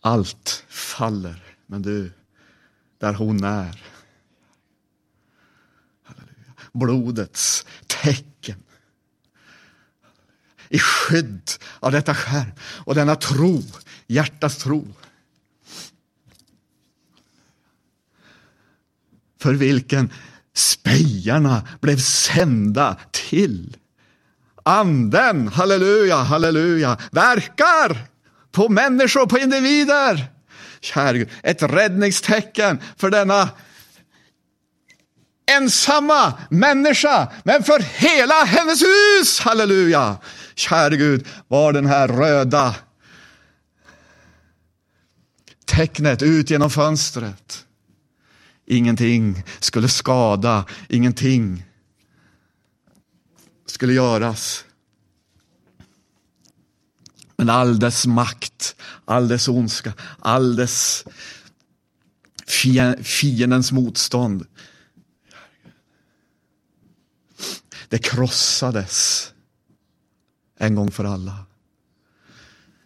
[0.00, 2.12] Allt faller, men du,
[2.98, 3.82] där hon är.
[6.72, 8.62] Blodets tecken.
[10.68, 11.50] I skydd
[11.80, 13.62] av detta skärm och denna tro,
[14.06, 14.88] hjärtats tro.
[19.40, 20.12] För vilken
[20.54, 23.76] spejarna blev sända till.
[24.62, 27.98] Anden, halleluja, halleluja, verkar
[28.52, 30.26] på människor, på individer.
[30.80, 33.48] Kära Gud, ett räddningstecken för denna
[35.50, 39.40] ensamma människa, men för hela hennes hus.
[39.40, 40.16] Halleluja!
[40.54, 42.74] Käre Gud, var den här röda
[45.64, 47.64] tecknet ut genom fönstret.
[48.70, 51.64] Ingenting skulle skada, ingenting
[53.66, 54.64] skulle göras.
[57.36, 61.04] Men all dess makt, all dess ondska, all dess
[63.02, 64.46] fiendens motstånd.
[67.88, 69.32] Det krossades
[70.58, 71.46] en gång för alla.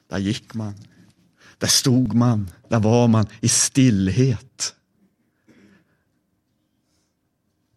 [0.08, 0.74] Där gick man,
[1.58, 4.74] där stod man, där var man i stillhet.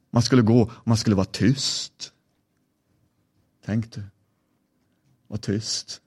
[0.10, 2.14] Man skulle gå och man skulle vara tyst.
[3.66, 4.04] Tänk du,
[5.28, 6.02] var tyst.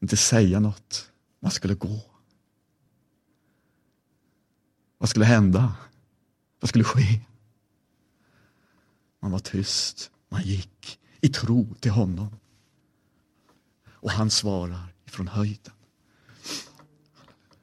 [0.00, 1.10] Inte säga något.
[1.40, 2.00] Man skulle gå.
[4.98, 5.74] Vad skulle hända?
[6.60, 7.20] Vad skulle ske?
[9.20, 10.10] Man var tyst.
[10.28, 12.36] Man gick i tro till honom.
[13.90, 15.72] Och han svarar ifrån höjden.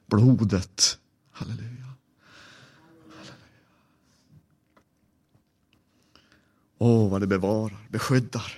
[0.06, 0.98] Blodet,
[1.30, 1.85] halleluja.
[6.78, 8.52] Åh, Åh, vad det bevarar, beskyddar.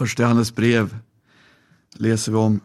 [0.00, 0.98] Första Johannes brev
[1.90, 2.60] läser vi om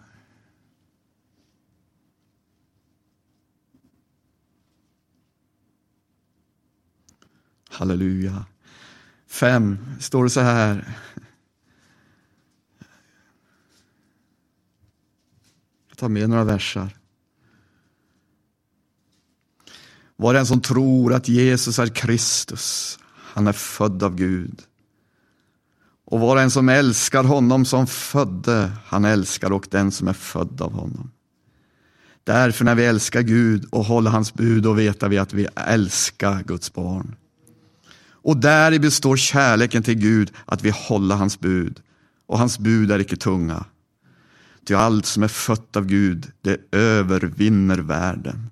[7.69, 8.45] Halleluja.
[9.27, 10.97] Fem står det så här.
[15.88, 16.97] Jag tar med några versar.
[20.15, 24.61] Var den som tror att Jesus är Kristus, han är född av Gud.
[26.06, 30.62] Och var en som älskar honom som födde, han älskar och den som är född
[30.62, 31.12] av honom.
[32.24, 36.43] Därför när vi älskar Gud och håller hans bud, då vetar vi att vi älskar
[36.43, 37.16] Guds barn.
[38.26, 41.82] Och däri består kärleken till Gud, att vi håller hans bud.
[42.28, 43.66] Och hans bud är icke tunga.
[44.68, 48.49] Ty allt som är fött av Gud, det övervinner världen.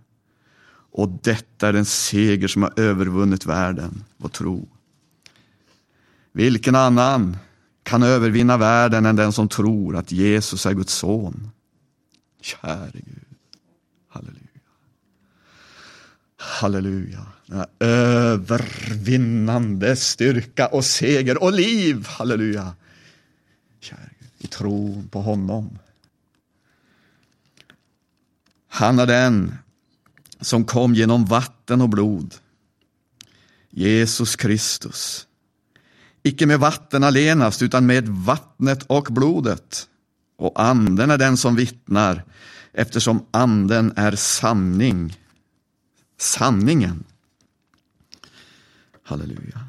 [0.92, 4.68] Och detta är den seger som har övervunnit världen, vår tro.
[6.34, 7.38] Vilken annan
[7.84, 11.52] kan övervinna världen än den som tror att Jesus är Guds son?
[12.42, 13.38] Käre Gud.
[14.10, 14.40] Halleluja.
[16.38, 17.26] Halleluja.
[17.46, 22.08] Denna övervinnande styrka och seger och liv.
[22.08, 22.76] Halleluja.
[23.80, 24.30] Käre Gud.
[24.38, 25.80] I tron på honom.
[28.68, 29.56] Han är den
[30.42, 32.36] som kom genom vatten och blod.
[33.70, 35.28] Jesus Kristus
[36.24, 39.88] icke med vatten allenast, utan med vattnet och blodet.
[40.38, 42.24] Och anden är den som vittnar,
[42.74, 45.18] eftersom anden är sanning.
[46.20, 47.04] Sanningen.
[49.04, 49.66] Halleluja.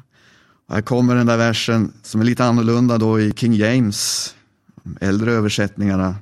[0.67, 4.35] Och här kommer den där versen som är lite annorlunda då i King James,
[4.83, 6.15] de äldre översättningarna.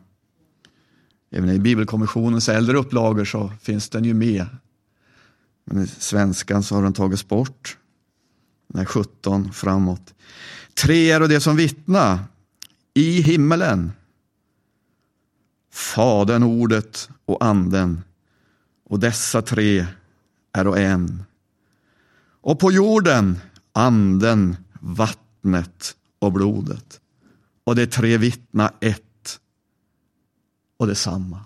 [1.31, 4.45] Även i Bibelkommissionens äldre upplagor så finns den ju med.
[5.65, 7.77] Men i svenskan så har den tagits bort.
[8.73, 10.13] Nej, 17 framåt.
[10.73, 12.19] Tre är det som vittna
[12.93, 13.91] i himmelen.
[15.71, 18.01] Fadern, ordet och anden.
[18.85, 19.85] Och dessa tre
[20.53, 21.23] är och en.
[22.41, 23.39] Och på jorden
[23.73, 26.99] anden, vattnet och blodet.
[27.63, 29.39] Och det tre vittna ett
[30.77, 31.45] och detsamma.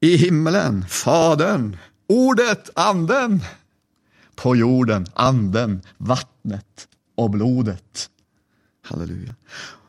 [0.00, 1.76] I himmelen, Fadern,
[2.08, 3.42] Ordet, anden.
[4.34, 8.10] På jorden, anden, vattnet och blodet.
[8.84, 9.34] Halleluja.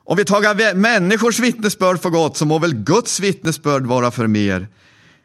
[0.03, 4.67] Om vi tar människors vittnesbörd för gott så må väl Guds vittnesbörd vara för mer.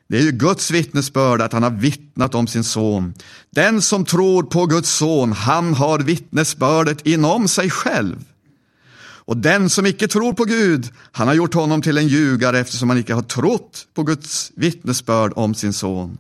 [0.09, 3.15] Det är ju Guds vittnesbörd att han har vittnat om sin son.
[3.51, 8.25] Den som tror på Guds son, han har vittnesbördet inom sig själv.
[9.25, 12.89] Och den som icke tror på Gud, han har gjort honom till en ljugare eftersom
[12.89, 16.19] han icke har trott på Guds vittnesbörd om sin son.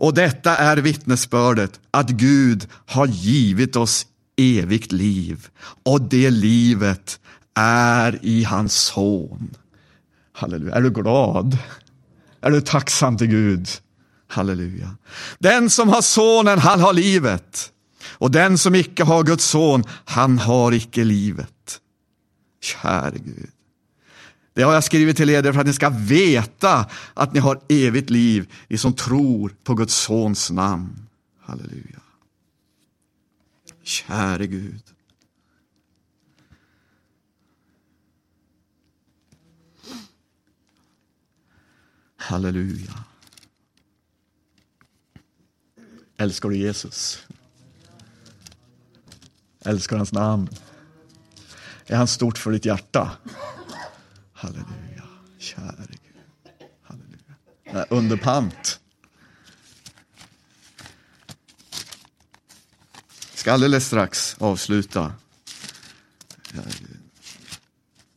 [0.00, 5.46] Och detta är vittnesbördet att Gud har givit oss evigt liv
[5.82, 7.20] och det livet
[7.54, 9.54] är i hans son.
[10.32, 10.74] Halleluja.
[10.74, 11.58] Är du glad?
[12.40, 13.68] Är du tacksam till Gud?
[14.28, 14.96] Halleluja.
[15.38, 17.72] Den som har sonen, han har livet.
[18.08, 21.80] Och den som icke har Guds son, han har icke livet.
[22.62, 23.50] Käre Gud.
[24.60, 28.10] Det har jag skrivit till er för att ni ska veta att ni har evigt
[28.10, 31.06] liv, ni som tror på Guds sons namn.
[31.40, 32.00] Halleluja.
[33.82, 34.82] Käre Gud.
[42.16, 43.04] Halleluja.
[46.16, 47.26] Älskar du Jesus?
[49.64, 50.48] Älskar hans namn?
[51.86, 53.10] Är han stort för ditt hjärta?
[54.40, 56.52] Halleluja, käre Gud.
[56.82, 57.34] Halleluja.
[58.16, 58.80] pant.
[63.30, 65.12] Jag Ska alldeles strax avsluta.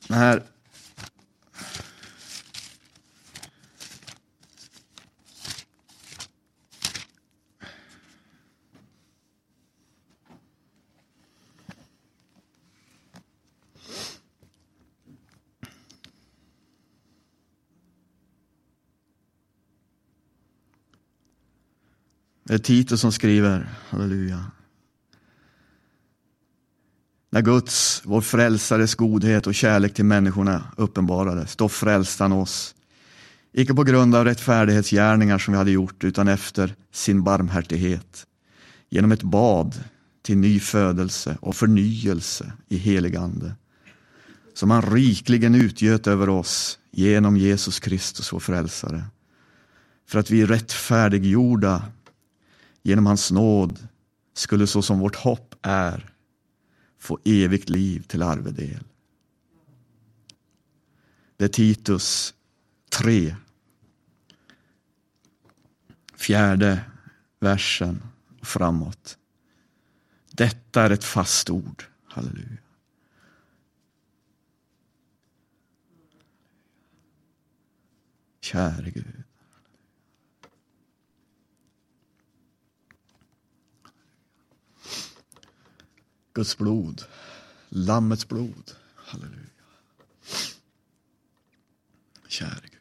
[0.07, 0.43] Den här
[22.43, 24.45] Det är Titus som skriver, halleluja.
[27.29, 32.75] När Guds, vår frälsares godhet och kärlek till människorna uppenbarades, då frälste han oss.
[33.53, 38.25] Icke på grund av rättfärdighetsgärningar som vi hade gjort, utan efter sin barmhärtighet.
[38.89, 39.83] Genom ett bad
[40.21, 43.55] till ny födelse och förnyelse i helig ande.
[44.53, 49.03] Som han rikligen utgöt över oss genom Jesus Kristus, vår frälsare.
[50.07, 51.83] För att vi är rättfärdiggjorda
[52.83, 53.87] genom hans nåd
[54.33, 56.13] skulle så som vårt hopp är
[56.97, 58.83] få evigt liv till arvedel.
[61.37, 62.33] Det är Titus
[62.89, 63.35] 3.
[66.15, 66.85] Fjärde
[67.39, 68.03] versen
[68.41, 69.17] framåt.
[70.31, 71.83] Detta är ett fast ord.
[72.05, 72.57] Halleluja.
[78.41, 79.23] Käre Gud.
[86.33, 87.03] Guds blod,
[87.69, 88.71] Lammets blod.
[88.95, 89.49] Halleluja.
[92.27, 92.79] Käre Gud.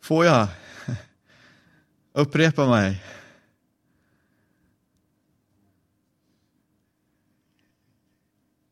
[0.00, 0.48] Får jag
[2.12, 3.04] upprepa mig?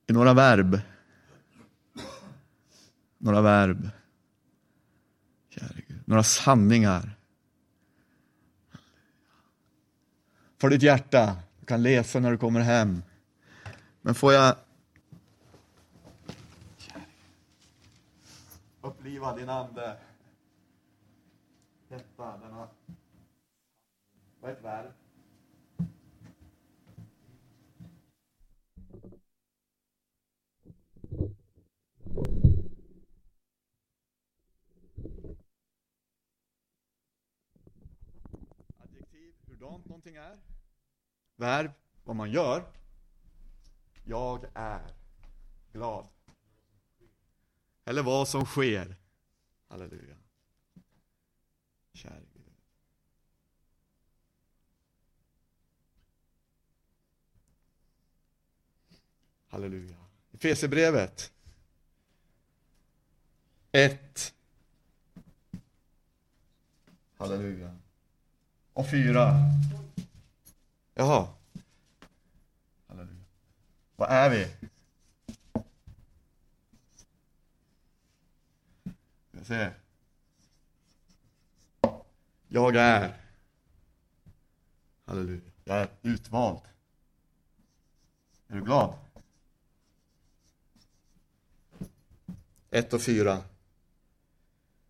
[0.06, 0.80] I några verb.
[3.18, 3.90] Några verb.
[5.48, 6.02] Käre Gud.
[6.04, 7.16] Några sanningar.
[10.58, 11.36] För ditt hjärta.
[11.60, 13.02] Du kan läsa när du kommer hem.
[14.00, 14.56] Men får jag
[18.80, 19.96] uppliva din ande?
[21.88, 22.68] Detta, denna...
[24.40, 24.92] Vad är ett verb?
[40.06, 40.38] Någonting är.
[41.36, 41.72] Verb,
[42.04, 42.72] vad man gör.
[44.04, 44.94] Jag är
[45.72, 46.08] glad.
[47.84, 48.96] Eller vad som sker.
[49.68, 50.16] Halleluja.
[51.92, 52.54] Käre Gud.
[59.48, 59.96] Halleluja.
[60.32, 61.32] Efesierbrevet.
[63.72, 64.34] 1.
[67.16, 67.85] Halleluja.
[68.76, 69.34] Och 4.
[70.94, 71.28] Jaha.
[72.86, 73.24] Halleluja.
[73.96, 74.48] Vad är vi?
[79.30, 79.74] Jag ser.
[82.48, 83.16] Jag är.
[85.04, 85.50] Halleluja.
[85.64, 86.60] Jag är utvald.
[88.48, 88.94] Är du glad?
[92.70, 93.42] 1 och 4.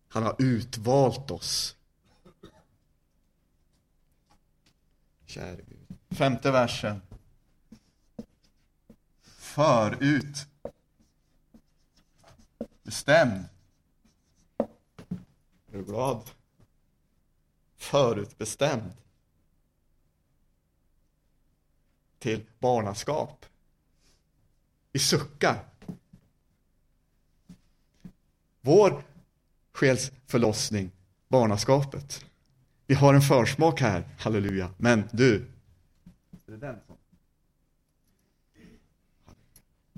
[0.07, 1.76] Han har utvalt oss.
[5.27, 5.97] Käre Gud.
[6.09, 7.01] Femte versen.
[9.23, 10.47] Förut.
[12.83, 13.45] Bestämd.
[14.57, 16.29] Är du glad?
[17.75, 18.93] Förutbestämd.
[22.19, 23.45] Till barnaskap.
[24.91, 25.65] Vi suckar.
[28.61, 29.03] Vår
[29.71, 30.91] själs förlossning,
[31.27, 32.25] barnaskapet.
[32.87, 34.69] Vi har en försmak här, halleluja.
[34.77, 35.35] Men du,
[36.47, 36.97] är det den som?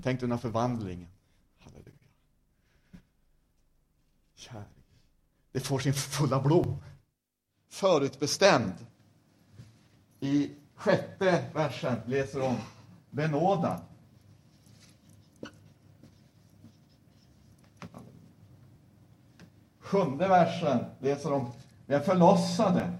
[0.02, 1.08] Tänk dig den här förvandlingen.
[1.58, 1.92] Halleluja.
[4.34, 4.64] Käre
[5.52, 6.82] Det får sin fulla blom.
[7.68, 8.74] Förutbestämd.
[10.20, 12.56] I sjätte versen läser om
[13.10, 13.80] benådan.
[19.78, 21.52] Sjunde versen läser om
[21.90, 22.92] vi är förlossade.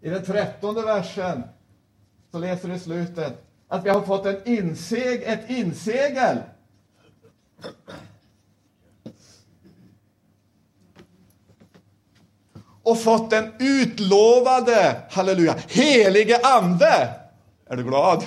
[0.00, 1.42] I den trettonde versen
[2.30, 6.38] så läser du i slutet att vi har fått en inseg, ett insegel.
[12.88, 17.14] Och fått den utlovade, halleluja, helige ande.
[17.66, 18.24] Är du glad?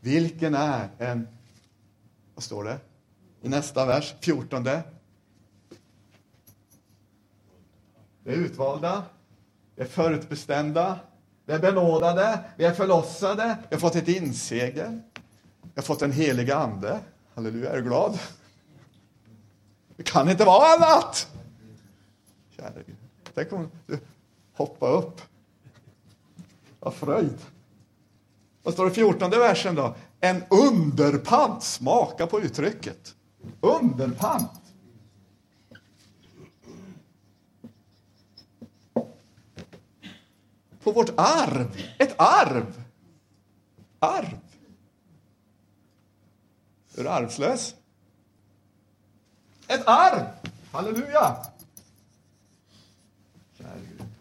[0.00, 1.28] Vilken är en,
[2.34, 2.78] vad står det?
[3.42, 4.82] I nästa vers, fjortonde.
[8.24, 9.02] Det är utvalda,
[9.76, 10.98] det är förutbestämda,
[11.48, 15.00] vi är benådade, vi är förlossade, vi har fått ett insegel.
[15.62, 17.00] Vi har fått en helig ande.
[17.34, 18.18] Halleluja, är du glad?
[19.96, 21.28] Det kan inte vara annat!
[22.56, 22.96] Kära Gud.
[23.34, 23.98] Tänk om du
[24.52, 25.20] hoppar upp.
[26.80, 27.38] Vad fröjd.
[28.62, 29.94] Vad står det i fjortonde versen då?
[30.20, 31.62] En underpant.
[31.62, 33.14] Smaka på uttrycket.
[33.60, 34.67] Underpant.
[40.88, 41.80] På vårt arv.
[41.98, 42.82] Ett arv.
[43.98, 44.38] Arv.
[46.94, 47.74] Är du arvslös?
[49.66, 50.26] Ett arv!
[50.72, 51.36] Halleluja!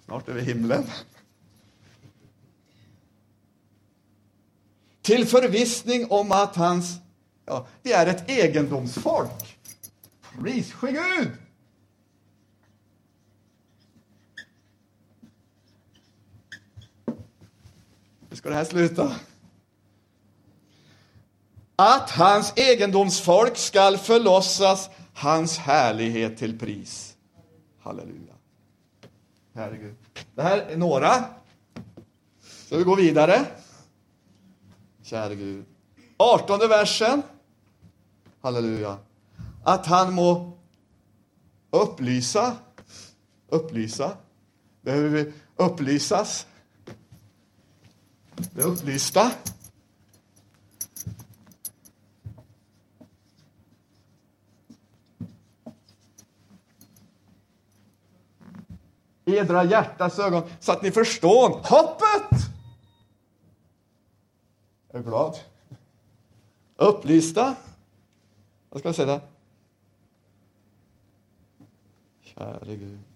[0.06, 0.84] Snart är vi i himlen.
[5.02, 7.00] Till förvissning om att hans,
[7.46, 9.58] ja, vi är ett egendomsfolk.
[10.42, 11.32] Pris ske Gud!
[18.48, 19.16] Ska det här sluta?
[21.76, 27.16] Att hans egendomsfolk skall förlossas hans härlighet till pris.
[27.80, 28.34] Halleluja.
[29.54, 29.96] Herregud.
[30.36, 31.24] Det här är några.
[32.70, 33.46] Så vi går vidare.
[35.04, 35.66] Käre Gud.
[36.18, 37.22] Artonde versen.
[38.42, 38.98] Halleluja.
[39.64, 40.58] Att han må
[41.70, 42.58] upplysa.
[43.50, 44.18] Upplysa.
[44.82, 46.48] Behöver vi upplysas?
[48.38, 49.32] Det upplysta.
[59.28, 62.40] edra hjärtas ögon så att ni förstår hoppet.
[64.90, 65.38] Är glad?
[66.76, 67.56] Upplysta.
[68.70, 69.22] Vad ska jag säga?
[72.22, 73.07] Käre Gud.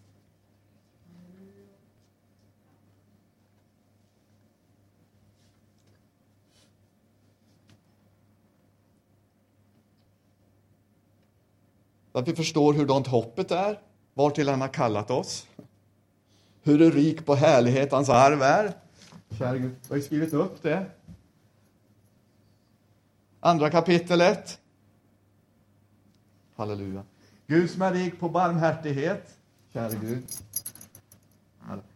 [12.11, 13.79] Att vi förstår hurdant hoppet är,
[14.13, 15.47] vartill han har kallat oss
[16.63, 18.73] hur rik på härlighet hans arv är.
[19.37, 20.85] Kära Gud, jag har ju skrivit upp det.
[23.39, 24.59] Andra kapitlet.
[26.55, 27.03] Halleluja.
[27.47, 29.37] Gud som är rik på barmhärtighet.
[29.73, 30.23] Kära Gud.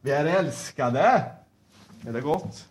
[0.01, 1.31] Vi är älskade.
[2.07, 2.69] Är det gott?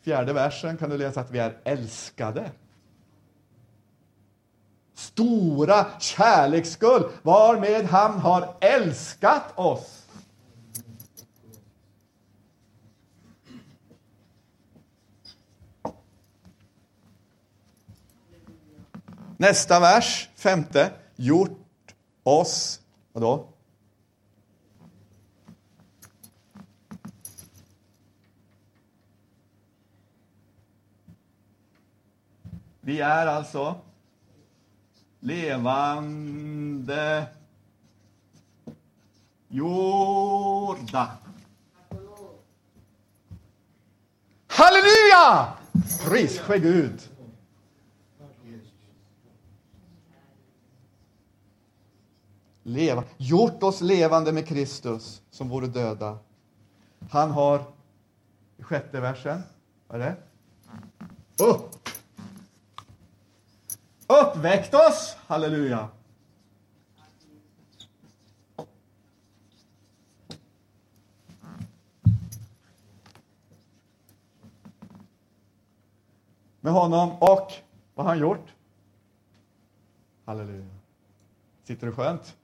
[0.00, 2.50] Fjärde versen kan du läsa att vi är älskade
[4.98, 10.04] stora kärleksskull varmed han har älskat oss.
[19.36, 20.92] Nästa vers, femte.
[21.16, 22.80] Gjort oss,
[23.12, 23.48] vadå?
[32.80, 33.80] Vi är alltså
[35.20, 37.26] levande
[39.48, 41.10] jorda.
[44.46, 45.52] Halleluja!
[46.04, 47.00] Pris ske Gud.
[52.62, 53.04] Leva.
[53.16, 56.18] Gjort oss levande med Kristus som vore döda.
[57.10, 57.64] Han har,
[58.56, 59.42] i sjätte versen,
[59.86, 60.16] vad är det?
[61.44, 61.88] Upp
[64.08, 65.16] uppväckt oss.
[65.26, 65.88] Halleluja.
[76.60, 77.52] Med honom och
[77.94, 78.54] vad har han gjort?
[80.24, 80.66] Halleluja.
[81.64, 82.36] Sitter du skönt?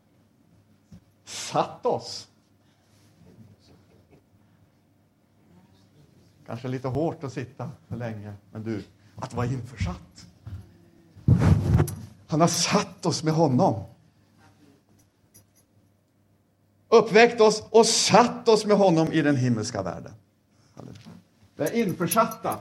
[1.24, 2.28] Satt oss.
[6.46, 8.84] Kanske lite hårt att sitta för länge, men du,
[9.16, 10.33] att vara införsatt.
[12.34, 13.84] Han har satt oss med honom.
[16.88, 20.12] Uppväckt oss och satt oss med honom i den himmelska världen.
[21.56, 22.58] Vi är införsatta.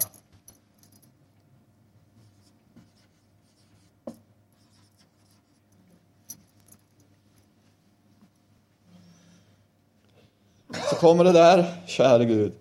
[10.89, 12.53] Så kommer det där, käre Gud.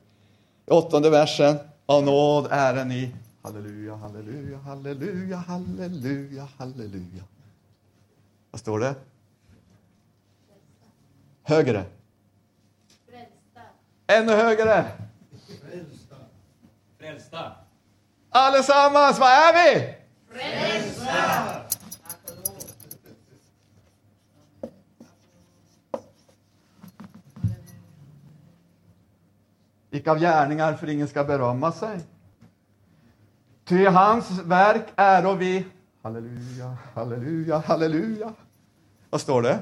[0.66, 1.58] I åttonde versen.
[1.86, 7.24] Av nåd är ni Halleluja, halleluja, halleluja, halleluja, halleluja.
[8.50, 8.94] Vad står det?
[11.42, 11.84] Högre.
[13.08, 13.60] Frälsta.
[14.06, 14.92] Ännu högre.
[15.60, 16.16] Frälsta.
[16.98, 17.52] Frälsta.
[18.30, 19.94] Allesammans, vad är vi?
[20.28, 21.62] Frälsta.
[29.90, 32.00] Icke av gärningar, för ingen ska berömma sig.
[33.72, 35.64] Ty hans verk är vi.
[36.02, 38.32] Halleluja, halleluja, halleluja.
[39.10, 39.58] Vad står det?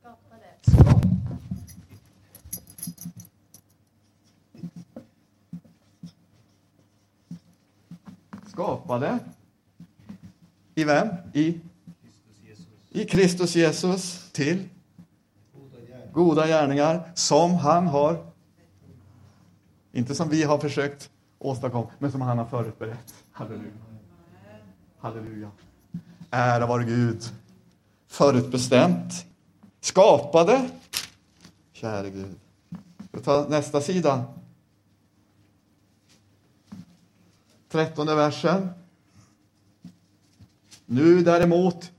[0.00, 0.46] Skapade.
[8.46, 9.18] Skapade.
[10.74, 11.08] I vem?
[11.32, 11.60] I?
[12.90, 14.68] I Kristus Jesus till
[16.12, 18.29] goda gärningar som han har,
[19.92, 23.14] inte som vi har försökt åstadkomma, men som han har förutberett.
[23.32, 23.70] Halleluja.
[24.98, 25.50] Halleluja.
[26.30, 27.22] Ära vare Gud.
[28.08, 29.26] Förutbestämt.
[29.80, 30.70] Skapade.
[31.72, 32.34] Käre Gud.
[33.12, 34.24] Vi tar nästa sida.
[37.68, 38.68] Trettonde versen.
[40.86, 41.92] Nu däremot,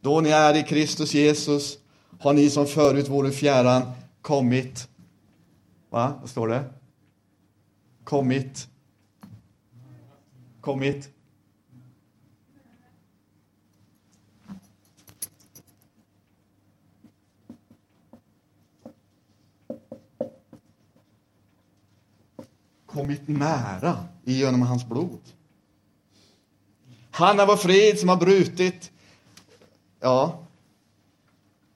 [0.00, 1.78] då ni är i Kristus Jesus,
[2.20, 3.82] har ni som förut vore fjärran
[4.22, 4.88] kommit.
[5.90, 6.12] Va?
[6.20, 6.64] Vad står det?
[8.08, 8.68] Kommit.
[10.60, 11.10] Kommit.
[22.86, 25.20] Kommit nära genom hans blod.
[27.10, 28.92] Han är vår frid som har brutit,
[30.00, 30.46] ja,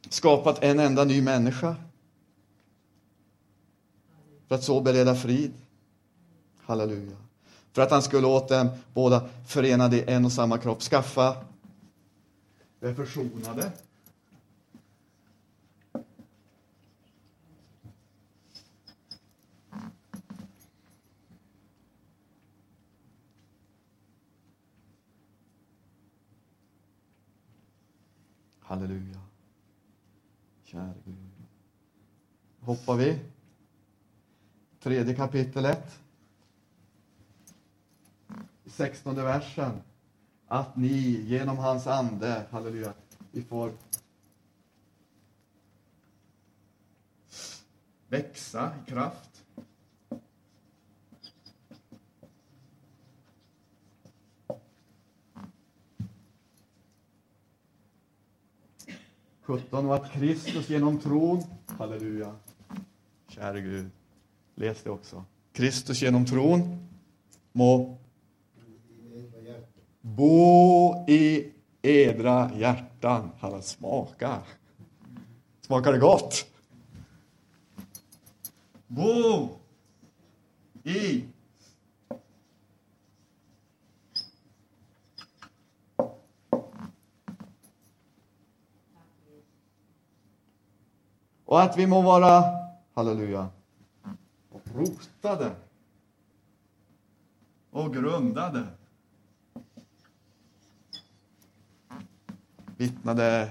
[0.08, 1.76] skapat en enda ny människa.
[4.48, 5.52] För att så bereda frid.
[6.62, 7.16] Halleluja.
[7.72, 11.36] För att han skulle åt dem båda förenade i en och samma kropp skaffa
[12.80, 13.72] det försonade.
[28.60, 29.20] Halleluja.
[30.64, 31.16] Käre Gud.
[32.60, 33.18] Hoppar vi.
[34.82, 36.01] Tredje kapitlet.
[38.66, 39.82] 16 versen.
[40.46, 42.92] Att ni genom hans ande, halleluja,
[43.30, 43.72] vi får
[48.08, 49.44] växa i kraft.
[59.42, 62.34] Sjutton och att Kristus genom tron, halleluja,
[63.28, 63.90] käre Gud,
[64.54, 65.24] läs det också.
[65.52, 66.88] Kristus genom tron
[67.52, 67.98] må
[70.02, 73.30] bo i edra hjärtan.
[73.38, 74.42] Hallå, smaka.
[75.60, 76.46] Smakar det gott?
[78.86, 79.48] Bo
[80.82, 81.24] i
[91.52, 92.44] Och att vi må vara,
[92.94, 93.48] halleluja,
[94.74, 95.50] rotade
[97.70, 98.66] och grundade.
[102.82, 103.48] Vittnade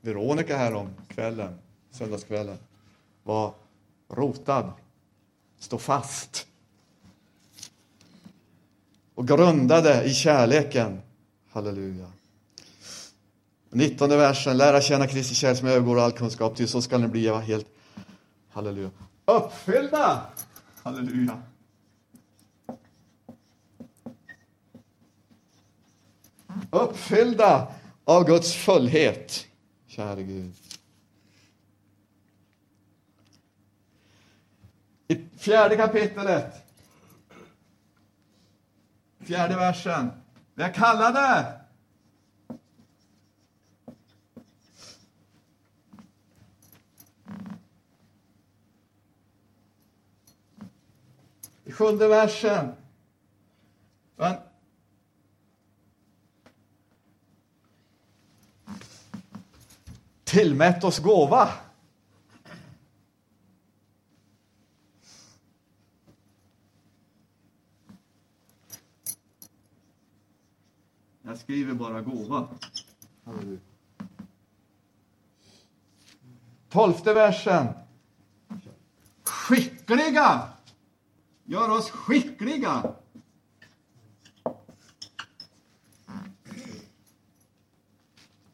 [0.00, 1.58] Veronica här om kvällen,
[1.90, 2.58] söndagskvällen.
[3.22, 3.54] Var
[4.08, 4.72] rotad,
[5.58, 6.46] stå fast.
[9.14, 11.00] Och grundade i kärleken.
[11.50, 12.06] Halleluja.
[13.70, 17.28] 19 versen, lära känna Kristi kärlek som övergår all kunskap, till så skall ni bli
[17.28, 17.66] helt,
[18.50, 18.90] halleluja,
[19.24, 20.22] uppfyllda!
[20.82, 21.42] Halleluja.
[26.70, 27.68] Uppfyllda
[28.10, 29.46] av Guds fullhet,
[29.86, 30.52] käre Gud.
[35.08, 36.54] I fjärde kapitlet,
[39.20, 40.10] fjärde versen,
[40.54, 41.56] vi är kallade
[51.64, 52.72] I sjunde versen.
[60.30, 61.48] Tillmätt oss gåva.
[71.22, 72.48] Jag skriver bara gåva.
[76.68, 77.66] Tolfte versen.
[79.22, 80.50] Skickliga
[81.50, 82.94] Gör oss skickliga.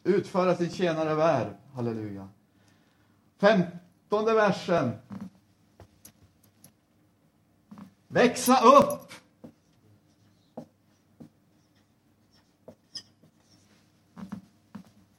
[0.03, 1.66] Utföra sin tjänare värv.
[1.77, 2.27] Halleluja.
[3.39, 4.91] Femtonde versen.
[8.07, 9.11] Växa upp.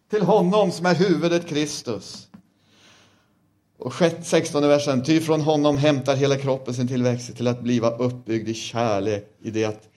[0.08, 2.28] Till honom som är huvudet Kristus
[3.76, 8.48] Och 16 versen, ty från honom hämtar hela kroppen sin tillväxt till att bliva uppbyggd
[8.48, 9.88] i kärlek i det att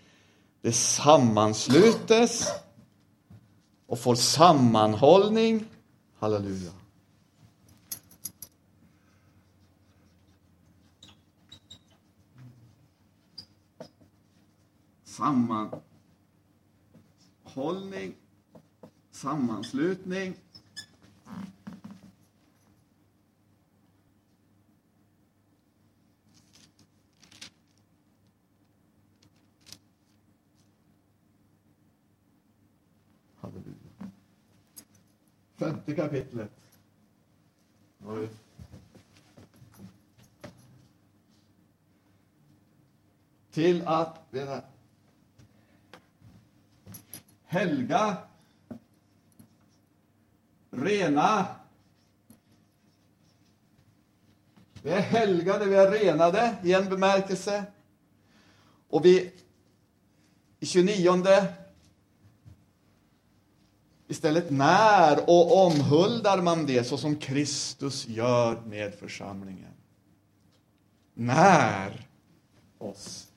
[0.61, 2.47] det sammanslutes
[3.87, 5.65] och får sammanhållning.
[6.21, 6.71] Halleluja.
[15.03, 15.81] Sammanhållning,
[19.11, 20.35] sammanslutning
[35.61, 36.51] Femte kapitlet.
[38.05, 38.29] Oj.
[43.51, 44.61] Till att veta,
[47.43, 48.17] helga,
[50.69, 51.45] rena.
[54.83, 57.63] Vi är helgade, vi är renade i en bemärkelse.
[58.89, 59.31] Och vi
[60.59, 61.23] i 29
[64.11, 69.73] Istället när och omhuldar man det så som Kristus gör med församlingen.
[71.13, 72.07] När
[72.77, 73.31] oss.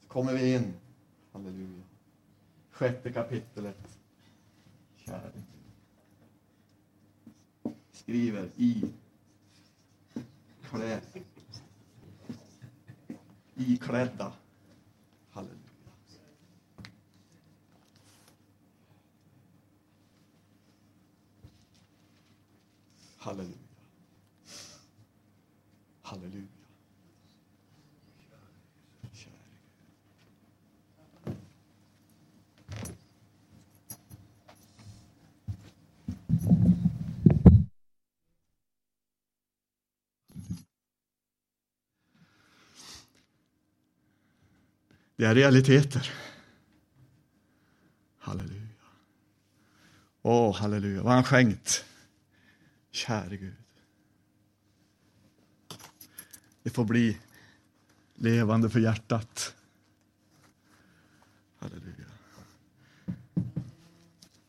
[0.00, 0.74] Så kommer vi in,
[1.32, 1.82] halleluja,
[2.70, 3.98] sjätte kapitlet.
[4.96, 5.44] kärlek.
[7.92, 8.84] Skriver i
[10.70, 11.00] kläd
[13.58, 14.32] iklädda.
[15.30, 15.58] Halleluja.
[23.18, 23.56] Halleluja.
[26.02, 26.47] Halleluja.
[45.18, 46.12] Det är realiteter.
[48.18, 48.68] Halleluja.
[50.22, 51.02] Åh, halleluja.
[51.02, 51.84] Vad han skänkt.
[52.90, 53.54] Käre Gud.
[56.62, 57.18] Det får bli
[58.14, 59.54] levande för hjärtat.
[61.58, 62.06] Halleluja.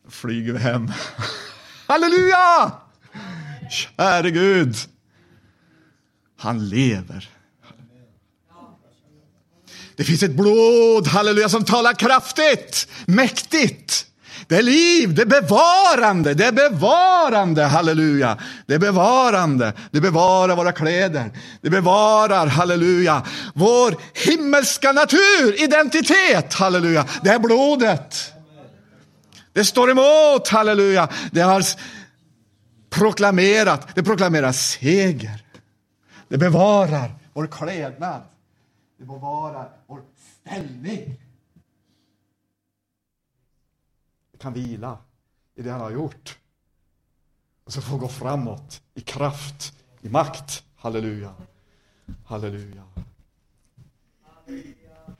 [0.04, 0.88] Då flyger vi hem.
[1.86, 2.80] Halleluja!
[3.70, 4.76] Käre Gud.
[6.36, 7.39] Han lever.
[10.00, 14.06] Det finns ett blod, halleluja, som talar kraftigt, mäktigt.
[14.46, 18.38] Det är liv, det är bevarande, det är bevarande, halleluja.
[18.66, 21.30] Det är bevarande, det bevarar våra kläder.
[21.60, 23.22] Det bevarar, halleluja,
[23.54, 27.06] vår himmelska natur, identitet, halleluja.
[27.22, 28.32] Det är blodet.
[29.52, 31.08] Det står emot, halleluja.
[31.32, 31.64] Det har
[32.90, 35.42] proklamerat, det proklamerar seger.
[36.28, 38.29] Det bevarar vår klädnad.
[39.00, 41.20] Det bevarar vår ställning.
[44.32, 44.98] Vi kan vila
[45.54, 46.38] i det han har gjort.
[47.64, 50.64] Och så får vi gå framåt i kraft, i makt.
[50.76, 51.34] Halleluja.
[52.24, 52.84] Halleluja.